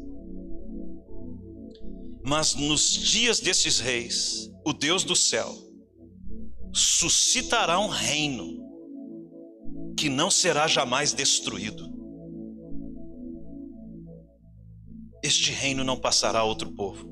[2.31, 5.53] mas nos dias desses reis, o Deus do céu
[6.73, 8.57] suscitará um reino
[9.99, 11.93] que não será jamais destruído.
[15.25, 17.05] Este reino não passará a outro povo.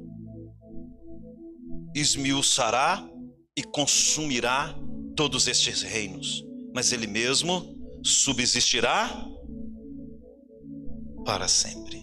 [1.96, 3.04] Esmiuçará
[3.56, 4.72] e consumirá
[5.16, 9.10] todos estes reinos, mas ele mesmo subsistirá
[11.24, 11.97] para sempre.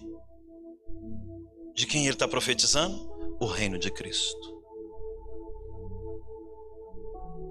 [1.76, 2.96] De quem ele está profetizando?
[3.38, 4.56] O reino de Cristo.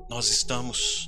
[0.10, 1.08] Nós estamos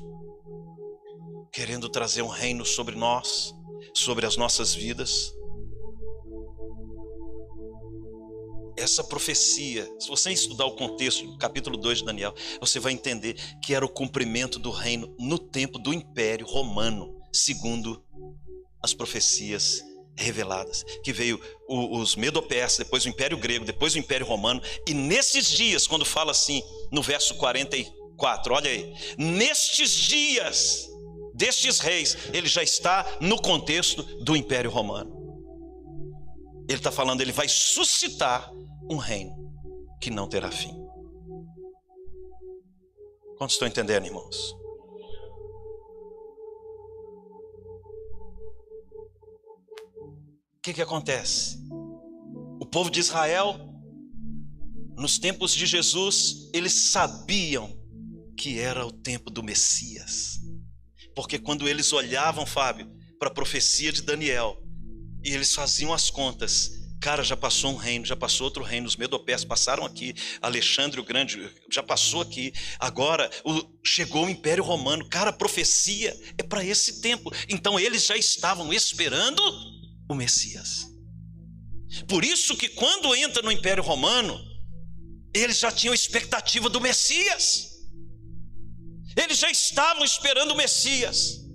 [1.51, 3.55] querendo trazer um reino sobre nós,
[3.93, 5.33] sobre as nossas vidas.
[8.77, 13.73] essa profecia, se você estudar o contexto, capítulo 2 de Daniel, você vai entender que
[13.73, 18.01] era o cumprimento do reino no tempo do Império Romano, segundo
[18.81, 19.83] as profecias
[20.17, 25.47] reveladas, que veio os Medo-Persas, depois o Império Grego, depois o Império Romano, e nesses
[25.47, 30.89] dias, quando fala assim, no verso 44, olha aí, nestes dias
[31.35, 35.15] destes reis, ele já está no contexto do Império Romano.
[36.67, 38.51] Ele está falando, ele vai suscitar
[38.89, 39.35] um reino
[40.01, 40.73] que não terá fim.
[43.37, 44.55] Quantos estão entendendo, irmãos?
[50.67, 51.57] Que, que acontece?
[52.59, 53.57] O povo de Israel,
[54.97, 57.73] nos tempos de Jesus, eles sabiam
[58.35, 60.39] que era o tempo do Messias.
[61.15, 64.61] Porque quando eles olhavam, Fábio, para a profecia de Daniel,
[65.23, 68.95] e eles faziam as contas, Cara, já passou um reino, já passou outro reino, os
[68.95, 75.07] Medopés passaram aqui, Alexandre o Grande já passou aqui, agora o, chegou o Império Romano.
[75.07, 77.31] Cara, profecia é para esse tempo.
[77.47, 79.39] Então eles já estavam esperando
[80.09, 80.87] o Messias.
[82.07, 84.39] Por isso que quando entra no Império Romano,
[85.33, 87.77] eles já tinham expectativa do Messias.
[89.15, 91.47] Eles já estavam esperando o Messias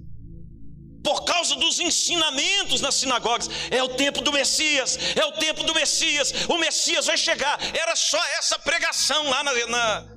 [1.03, 3.49] por causa dos ensinamentos nas sinagogas.
[3.71, 7.59] É o tempo do Messias, é o tempo do Messias, o Messias vai chegar.
[7.75, 10.17] Era só essa pregação lá na, na,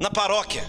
[0.00, 0.64] na paróquia,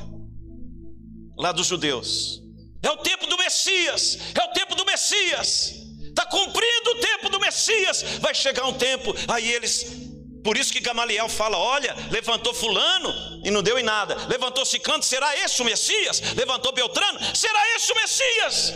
[1.37, 2.41] lá dos judeus.
[2.81, 5.84] É o tempo do Messias, é o tempo do Messias.
[6.15, 8.01] Está cumprido o tempo do Messias.
[8.21, 10.05] Vai chegar um tempo, aí eles
[10.41, 15.03] por isso que Gamaliel fala: olha, levantou Fulano e não deu em nada, levantou Ciclano,
[15.03, 16.21] será esse o Messias?
[16.35, 18.73] Levantou Beltrano, será esse o Messias?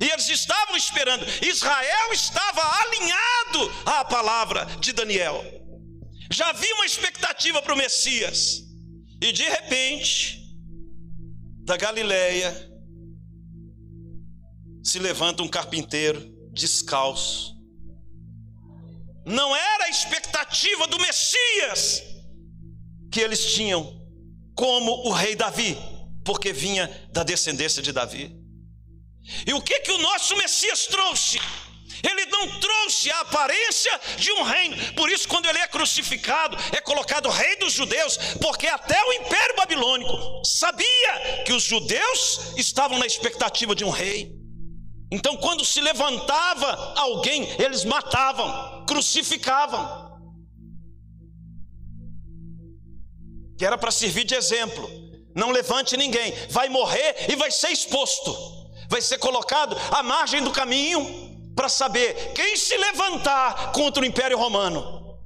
[0.00, 1.24] E eles estavam esperando.
[1.46, 5.44] Israel estava alinhado à palavra de Daniel.
[6.32, 8.62] Já havia uma expectativa para o Messias.
[9.20, 10.40] E de repente,
[11.64, 12.50] da Galileia,
[14.82, 17.56] se levanta um carpinteiro descalço.
[19.24, 22.02] Não era a expectativa do Messias
[23.10, 24.00] que eles tinham,
[24.54, 25.78] como o rei Davi,
[26.24, 28.36] porque vinha da descendência de Davi.
[29.46, 31.38] E o que que o nosso Messias trouxe?
[32.02, 34.76] Ele não trouxe a aparência de um reino.
[34.94, 39.56] Por isso, quando ele é crucificado, é colocado rei dos judeus, porque até o Império
[39.56, 44.41] Babilônico sabia que os judeus estavam na expectativa de um rei.
[45.14, 50.10] Então, quando se levantava alguém, eles matavam, crucificavam.
[53.58, 54.90] Que era para servir de exemplo.
[55.34, 60.50] Não levante ninguém, vai morrer e vai ser exposto vai ser colocado à margem do
[60.50, 61.02] caminho
[61.56, 65.18] para saber quem se levantar contra o Império Romano.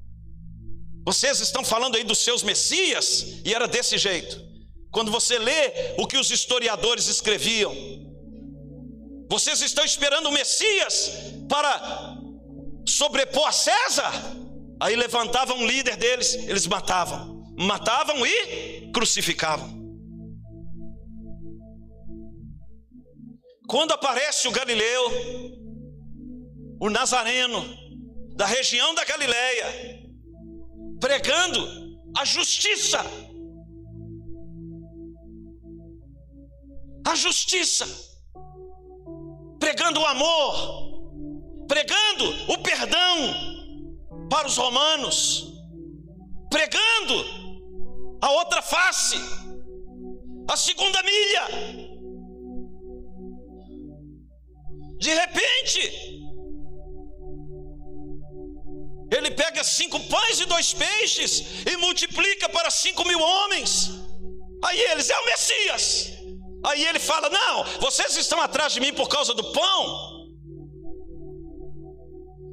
[1.04, 4.40] Vocês estão falando aí dos seus messias e era desse jeito.
[4.92, 7.74] Quando você lê o que os historiadores escreviam,
[9.28, 11.10] vocês estão esperando o Messias
[11.48, 12.16] para
[12.86, 14.12] sobrepor a César?
[14.80, 19.74] Aí levantavam um líder deles, eles matavam, matavam e crucificavam.
[23.68, 25.10] Quando aparece o Galileu,
[26.80, 27.64] o Nazareno,
[28.36, 29.66] da região da Galileia,
[31.00, 31.66] pregando
[32.16, 33.04] a justiça,
[37.04, 37.86] a justiça,
[39.76, 45.52] pregando o amor, pregando o perdão para os romanos,
[46.50, 47.14] pregando
[48.22, 49.16] a outra face,
[50.50, 51.86] a segunda milha,
[54.98, 55.78] De repente,
[59.12, 63.90] ele pega cinco pães e dois peixes e multiplica para cinco mil homens.
[64.64, 66.15] Aí eles, é o Messias.
[66.66, 70.26] Aí ele fala: Não, vocês estão atrás de mim por causa do pão.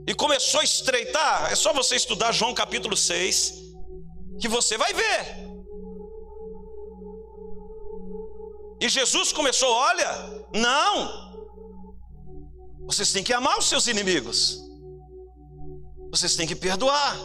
[0.07, 1.51] E começou a estreitar.
[1.51, 3.53] É só você estudar João capítulo 6,
[4.39, 5.53] que você vai ver.
[8.80, 11.34] E Jesus começou: Olha, não,
[12.86, 14.59] vocês têm que amar os seus inimigos.
[16.11, 17.18] Vocês têm que perdoar.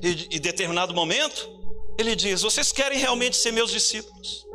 [0.00, 1.57] E em determinado momento,
[1.98, 4.46] ele diz: Vocês querem realmente ser meus discípulos?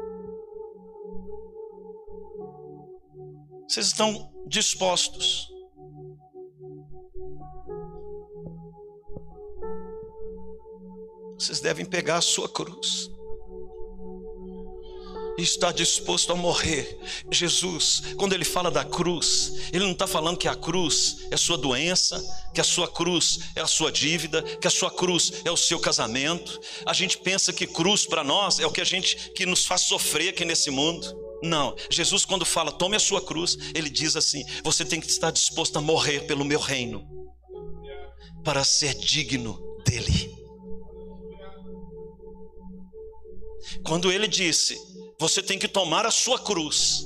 [3.68, 5.52] Vocês estão dispostos?
[11.38, 13.13] Vocês devem pegar a sua cruz.
[15.38, 17.00] Está disposto a morrer.
[17.32, 21.58] Jesus, quando ele fala da cruz, ele não está falando que a cruz é sua
[21.58, 22.24] doença,
[22.54, 25.80] que a sua cruz é a sua dívida, que a sua cruz é o seu
[25.80, 26.60] casamento.
[26.86, 29.82] A gente pensa que cruz para nós é o que a gente que nos faz
[29.82, 31.22] sofrer aqui nesse mundo.
[31.42, 35.32] Não, Jesus quando fala tome a sua cruz, ele diz assim: você tem que estar
[35.32, 37.06] disposto a morrer pelo meu reino
[38.44, 40.32] para ser digno dele.
[43.84, 47.06] Quando ele disse você tem que tomar a sua cruz.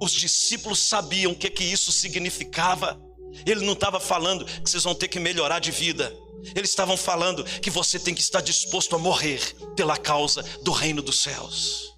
[0.00, 3.00] Os discípulos sabiam o que, que isso significava.
[3.46, 6.12] Ele não estava falando que vocês vão ter que melhorar de vida.
[6.54, 9.40] Eles estavam falando que você tem que estar disposto a morrer
[9.76, 11.90] pela causa do reino dos céus.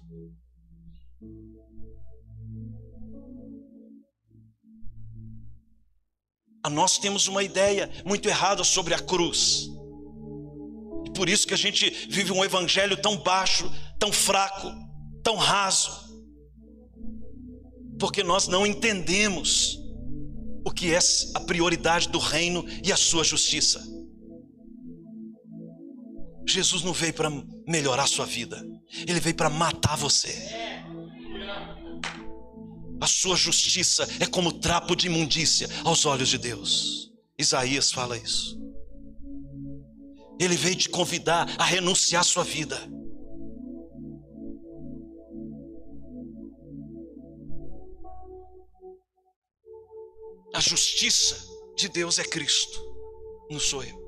[6.69, 9.69] Nós temos uma ideia muito errada sobre a cruz.
[11.13, 13.71] Por isso que a gente vive um evangelho tão baixo,
[14.03, 14.69] tão fraco
[15.23, 15.89] tão raso,
[17.97, 19.79] porque nós não entendemos
[20.65, 20.99] o que é
[21.33, 23.81] a prioridade do reino e a sua justiça.
[26.45, 27.31] Jesus não veio para
[27.65, 28.61] melhorar a sua vida,
[29.07, 30.35] ele veio para matar você.
[32.99, 37.09] A sua justiça é como trapo de imundícia aos olhos de Deus.
[37.39, 38.59] Isaías fala isso.
[40.37, 42.77] Ele veio te convidar a renunciar à sua vida.
[50.53, 51.35] A justiça
[51.75, 52.79] de Deus é Cristo,
[53.49, 54.03] não sou eu.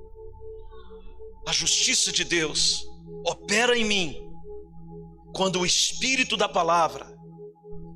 [1.48, 2.86] A justiça de Deus
[3.26, 4.22] opera em mim
[5.34, 7.12] quando o Espírito da palavra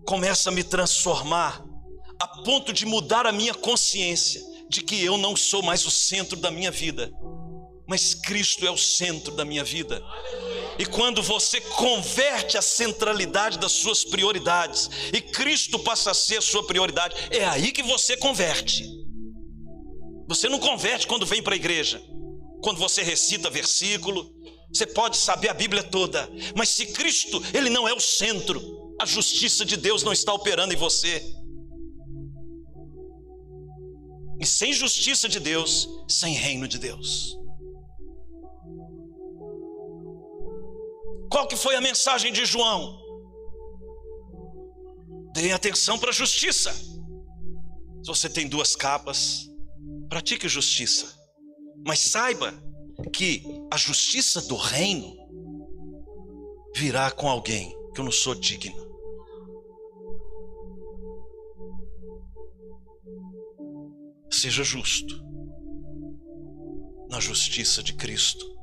[0.05, 1.63] começa a me transformar
[2.19, 6.35] a ponto de mudar a minha consciência de que eu não sou mais o centro
[6.35, 7.11] da minha vida,
[7.87, 10.03] mas Cristo é o centro da minha vida.
[10.79, 16.41] E quando você converte a centralidade das suas prioridades e Cristo passa a ser a
[16.41, 18.85] sua prioridade, é aí que você converte.
[20.29, 22.01] Você não converte quando vem para a igreja,
[22.61, 24.33] quando você recita versículo,
[24.73, 28.61] você pode saber a Bíblia toda, mas se Cristo, ele não é o centro,
[29.01, 31.21] a justiça de Deus não está operando em você.
[34.39, 37.37] E sem justiça de Deus, sem reino de Deus.
[41.29, 42.99] Qual que foi a mensagem de João?
[45.33, 46.73] Deem atenção para a justiça.
[46.73, 49.47] Se você tem duas capas,
[50.09, 51.17] pratique justiça.
[51.85, 52.51] Mas saiba
[53.13, 55.15] que a justiça do reino
[56.75, 58.89] virá com alguém que eu não sou digno.
[64.31, 65.23] Seja justo
[67.09, 68.58] na justiça de Cristo.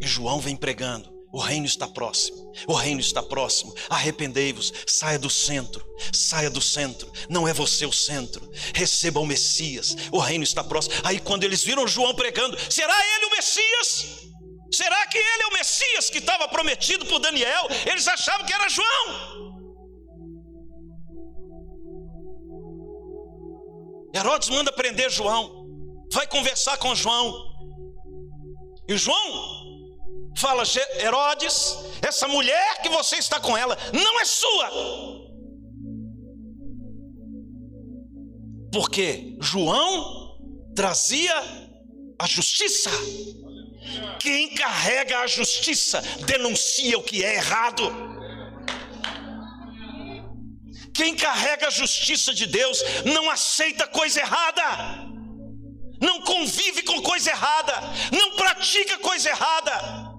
[0.00, 3.74] E João vem pregando: o reino está próximo, o reino está próximo.
[3.90, 7.10] Arrependei-vos, saia do centro, saia do centro.
[7.28, 8.48] Não é você o centro.
[8.72, 10.94] Receba o Messias, o reino está próximo.
[11.02, 14.24] Aí, quando eles viram João pregando, será ele o Messias?
[14.72, 17.66] Será que ele é o Messias que estava prometido por Daniel?
[17.84, 19.44] Eles achavam que era João.
[24.14, 25.66] Herodes manda prender João,
[26.12, 27.34] vai conversar com João.
[28.88, 29.63] E João
[30.36, 30.62] fala:
[30.98, 34.70] Herodes, essa mulher que você está com ela não é sua.
[38.72, 40.36] Porque João
[40.74, 41.34] trazia
[42.18, 42.90] a justiça.
[44.18, 48.14] Quem carrega a justiça denuncia o que é errado.
[50.94, 54.62] Quem carrega a justiça de Deus não aceita coisa errada,
[56.00, 57.72] não convive com coisa errada,
[58.12, 60.13] não pratica coisa errada.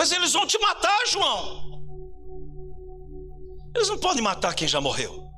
[0.00, 1.60] Mas eles vão te matar, João.
[3.76, 5.28] Eles não podem matar quem já morreu.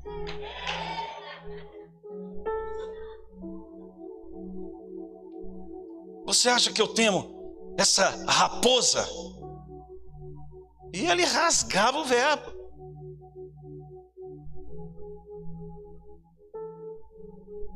[6.27, 9.05] Você acha que eu temo essa raposa?
[10.95, 12.53] E ele rasgava o verbo.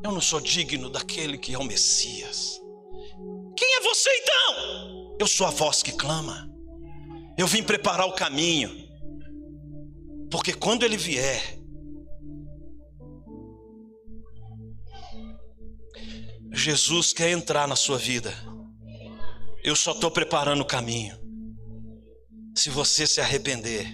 [0.05, 2.61] Eu não sou digno daquele que é o Messias.
[3.57, 5.17] Quem é você então?
[5.19, 6.55] Eu sou a voz que clama.
[7.37, 8.71] Eu vim preparar o caminho.
[10.31, 11.59] Porque quando ele vier,
[16.53, 18.33] Jesus quer entrar na sua vida.
[19.63, 21.17] Eu só estou preparando o caminho.
[22.57, 23.87] Se você se arrepender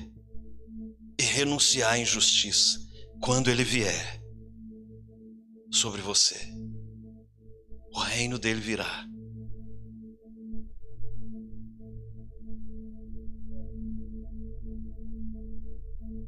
[1.19, 2.79] e renunciar à injustiça,
[3.21, 4.23] quando ele vier
[5.73, 6.37] sobre você,
[7.93, 9.05] o reino dele virá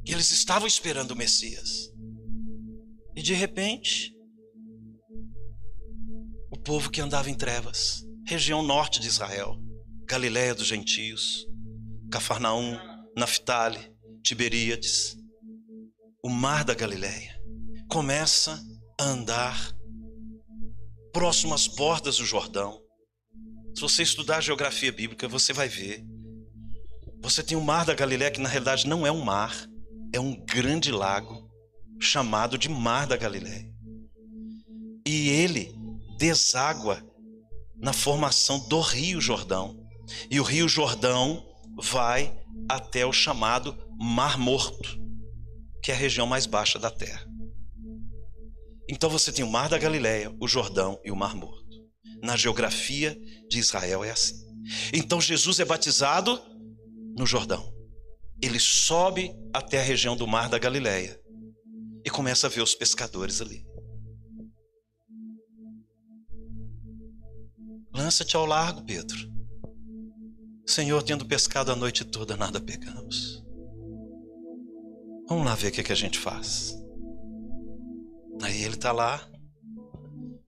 [0.06, 1.90] E eles estavam esperando o Messias.
[3.16, 4.12] E de repente,
[6.50, 9.56] o povo que andava em trevas, região norte de Israel,
[10.06, 11.46] Galiléia dos gentios,
[12.10, 12.76] Cafarnaum,
[13.16, 13.78] Naftali,
[14.22, 15.16] Tiberíades,
[16.22, 17.34] o mar da Galiléia,
[17.88, 18.62] começa
[19.00, 19.74] a andar
[21.12, 22.80] próximo às bordas do Jordão.
[23.74, 26.04] Se você estudar a geografia bíblica, você vai ver.
[27.22, 29.66] Você tem o mar da Galiléia, que na realidade não é um mar,
[30.14, 31.50] é um grande lago
[32.00, 33.68] chamado de Mar da Galiléia.
[35.04, 35.74] E ele
[36.16, 37.04] deságua
[37.76, 39.76] na formação do Rio Jordão.
[40.30, 41.44] E o Rio Jordão
[41.82, 42.32] vai
[42.68, 44.96] até o chamado Mar Morto,
[45.82, 47.26] que é a região mais baixa da terra.
[48.88, 51.64] Então você tem o Mar da Galileia, o Jordão e o Mar Morto.
[52.22, 53.18] Na geografia
[53.50, 54.44] de Israel é assim.
[54.92, 56.40] Então Jesus é batizado
[57.18, 57.73] no Jordão.
[58.42, 61.20] Ele sobe até a região do Mar da Galileia
[62.04, 63.66] e começa a ver os pescadores ali.
[67.94, 69.32] Lança-te ao largo, Pedro.
[70.66, 73.42] Senhor, tendo pescado a noite toda, nada pegamos.
[75.28, 76.74] Vamos lá ver o que, é que a gente faz.
[78.42, 79.30] Aí ele está lá,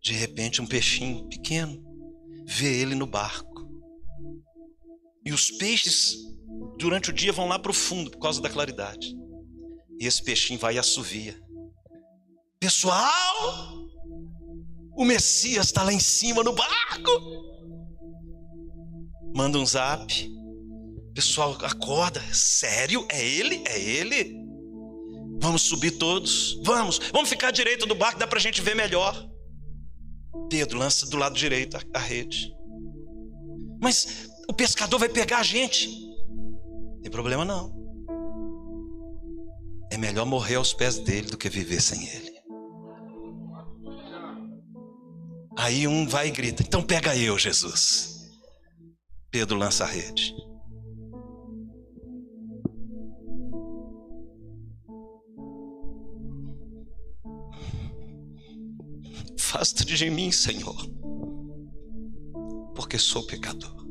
[0.02, 1.82] de repente um peixinho pequeno
[2.46, 3.66] vê ele no barco.
[5.24, 6.16] E os peixes
[6.76, 9.14] durante o dia vão lá para o fundo por causa da claridade.
[9.98, 11.40] E esse peixinho vai e assovia.
[12.60, 13.86] Pessoal,
[14.96, 17.10] o Messias está lá em cima no barco.
[19.34, 20.30] Manda um zap.
[21.14, 22.20] Pessoal, acorda.
[22.32, 23.06] Sério?
[23.10, 23.62] É ele?
[23.66, 24.36] É ele?
[25.40, 26.60] Vamos subir todos.
[26.64, 26.98] Vamos.
[27.12, 29.28] Vamos ficar à direita do barco, dá para a gente ver melhor.
[30.48, 32.52] Pedro lança do lado direito a, a rede.
[33.80, 36.05] Mas o pescador vai pegar a gente.
[37.06, 37.72] Tem problema não.
[39.92, 42.32] É melhor morrer aos pés dele do que viver sem ele.
[45.56, 48.28] Aí um vai e grita: Então pega eu, Jesus.
[49.30, 50.34] Pedro lança a rede.
[59.38, 60.76] Afasta de mim, Senhor,
[62.74, 63.85] porque sou pecador.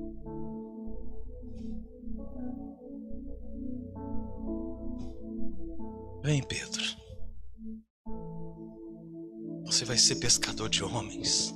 [6.25, 6.83] Vem, Pedro.
[9.63, 11.53] Você vai ser pescador de homens.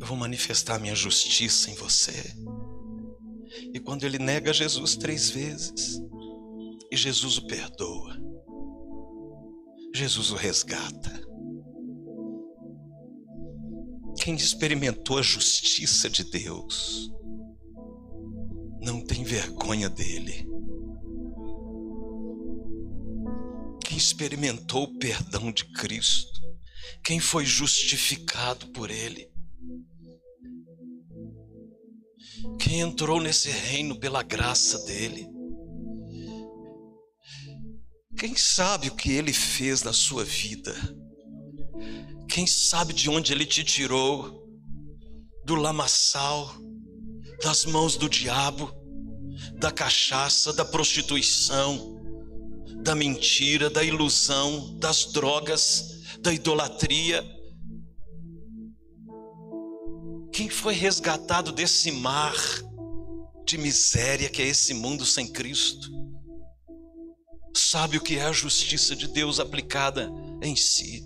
[0.00, 2.34] Eu vou manifestar minha justiça em você.
[3.74, 6.00] E quando ele nega Jesus três vezes,
[6.90, 8.16] e Jesus o perdoa,
[9.94, 11.12] Jesus o resgata.
[14.18, 17.12] Quem experimentou a justiça de Deus
[18.80, 20.45] não tem vergonha dele.
[23.96, 26.38] Quem experimentou o perdão de Cristo,
[27.02, 29.26] quem foi justificado por Ele,
[32.60, 35.26] quem entrou nesse reino pela graça dEle,
[38.18, 40.74] quem sabe o que Ele fez na sua vida,
[42.28, 44.46] quem sabe de onde Ele te tirou,
[45.46, 46.54] do lamaçal,
[47.42, 48.70] das mãos do diabo,
[49.58, 51.95] da cachaça, da prostituição,
[52.86, 57.20] da mentira, da ilusão, das drogas, da idolatria.
[60.32, 62.32] Quem foi resgatado desse mar
[63.44, 65.90] de miséria que é esse mundo sem Cristo?
[67.56, 70.08] Sabe o que é a justiça de Deus aplicada
[70.40, 71.04] em si.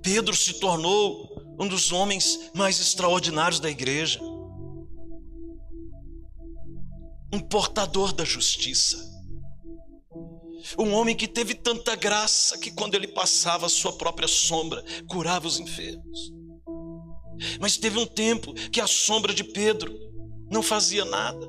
[0.00, 4.20] Pedro se tornou um dos homens mais extraordinários da igreja,
[7.32, 9.17] um portador da justiça.
[10.76, 15.46] Um homem que teve tanta graça que quando ele passava a sua própria sombra, curava
[15.46, 16.32] os enfermos.
[17.60, 19.96] Mas teve um tempo que a sombra de Pedro
[20.50, 21.46] não fazia nada.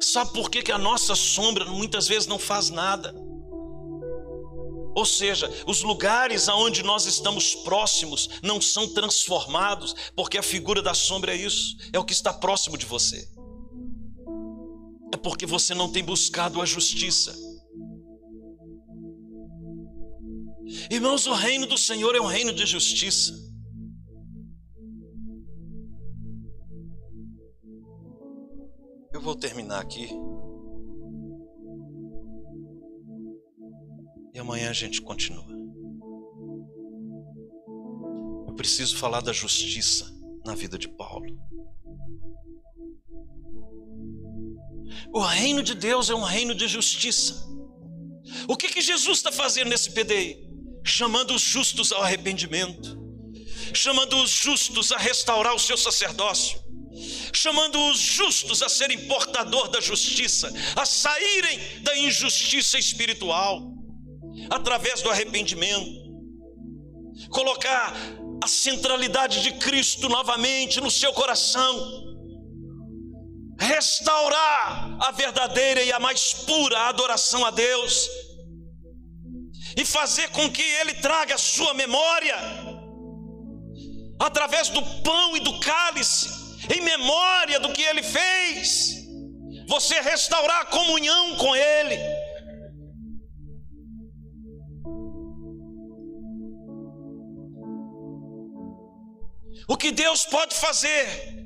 [0.00, 3.14] Sabe por que, que a nossa sombra muitas vezes não faz nada?
[4.94, 10.92] Ou seja, os lugares aonde nós estamos próximos não são transformados, porque a figura da
[10.92, 13.26] sombra é isso, é o que está próximo de você
[15.12, 17.34] é porque você não tem buscado a justiça.
[20.90, 23.32] Irmãos, o reino do Senhor é um reino de justiça.
[29.12, 30.08] Eu vou terminar aqui.
[34.34, 35.52] E amanhã a gente continua.
[38.48, 40.10] Eu preciso falar da justiça
[40.46, 41.26] na vida de Paulo.
[45.12, 47.46] O reino de Deus é um reino de justiça.
[48.48, 50.38] O que, que Jesus está fazendo nesse PDI?
[50.84, 52.98] Chamando os justos ao arrependimento,
[53.74, 56.58] chamando os justos a restaurar o seu sacerdócio,
[57.32, 63.62] chamando os justos a serem portador da justiça, a saírem da injustiça espiritual,
[64.50, 66.02] através do arrependimento,
[67.30, 67.94] colocar
[68.42, 72.11] a centralidade de Cristo novamente no seu coração,
[73.62, 78.08] restaurar a verdadeira e a mais pura adoração a Deus,
[79.76, 82.36] e fazer com que Ele traga a sua memória,
[84.18, 86.28] através do pão e do cálice,
[86.74, 88.96] em memória do que Ele fez,
[89.68, 91.98] você restaurar a comunhão com Ele.
[99.68, 101.41] O que Deus pode fazer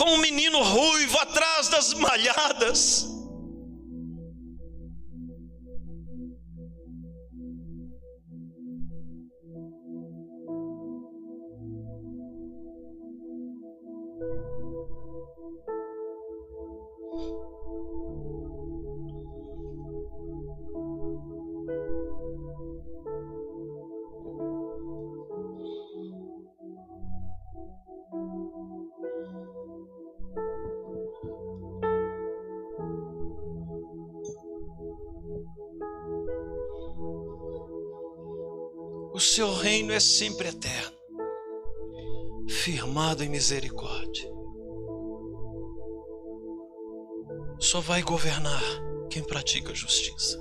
[0.00, 3.06] com um menino ruivo atrás das malhadas.
[39.34, 40.96] Seu reino é sempre eterno,
[42.48, 44.28] firmado em misericórdia.
[47.60, 48.60] Só vai governar
[49.08, 50.36] quem pratica justiça.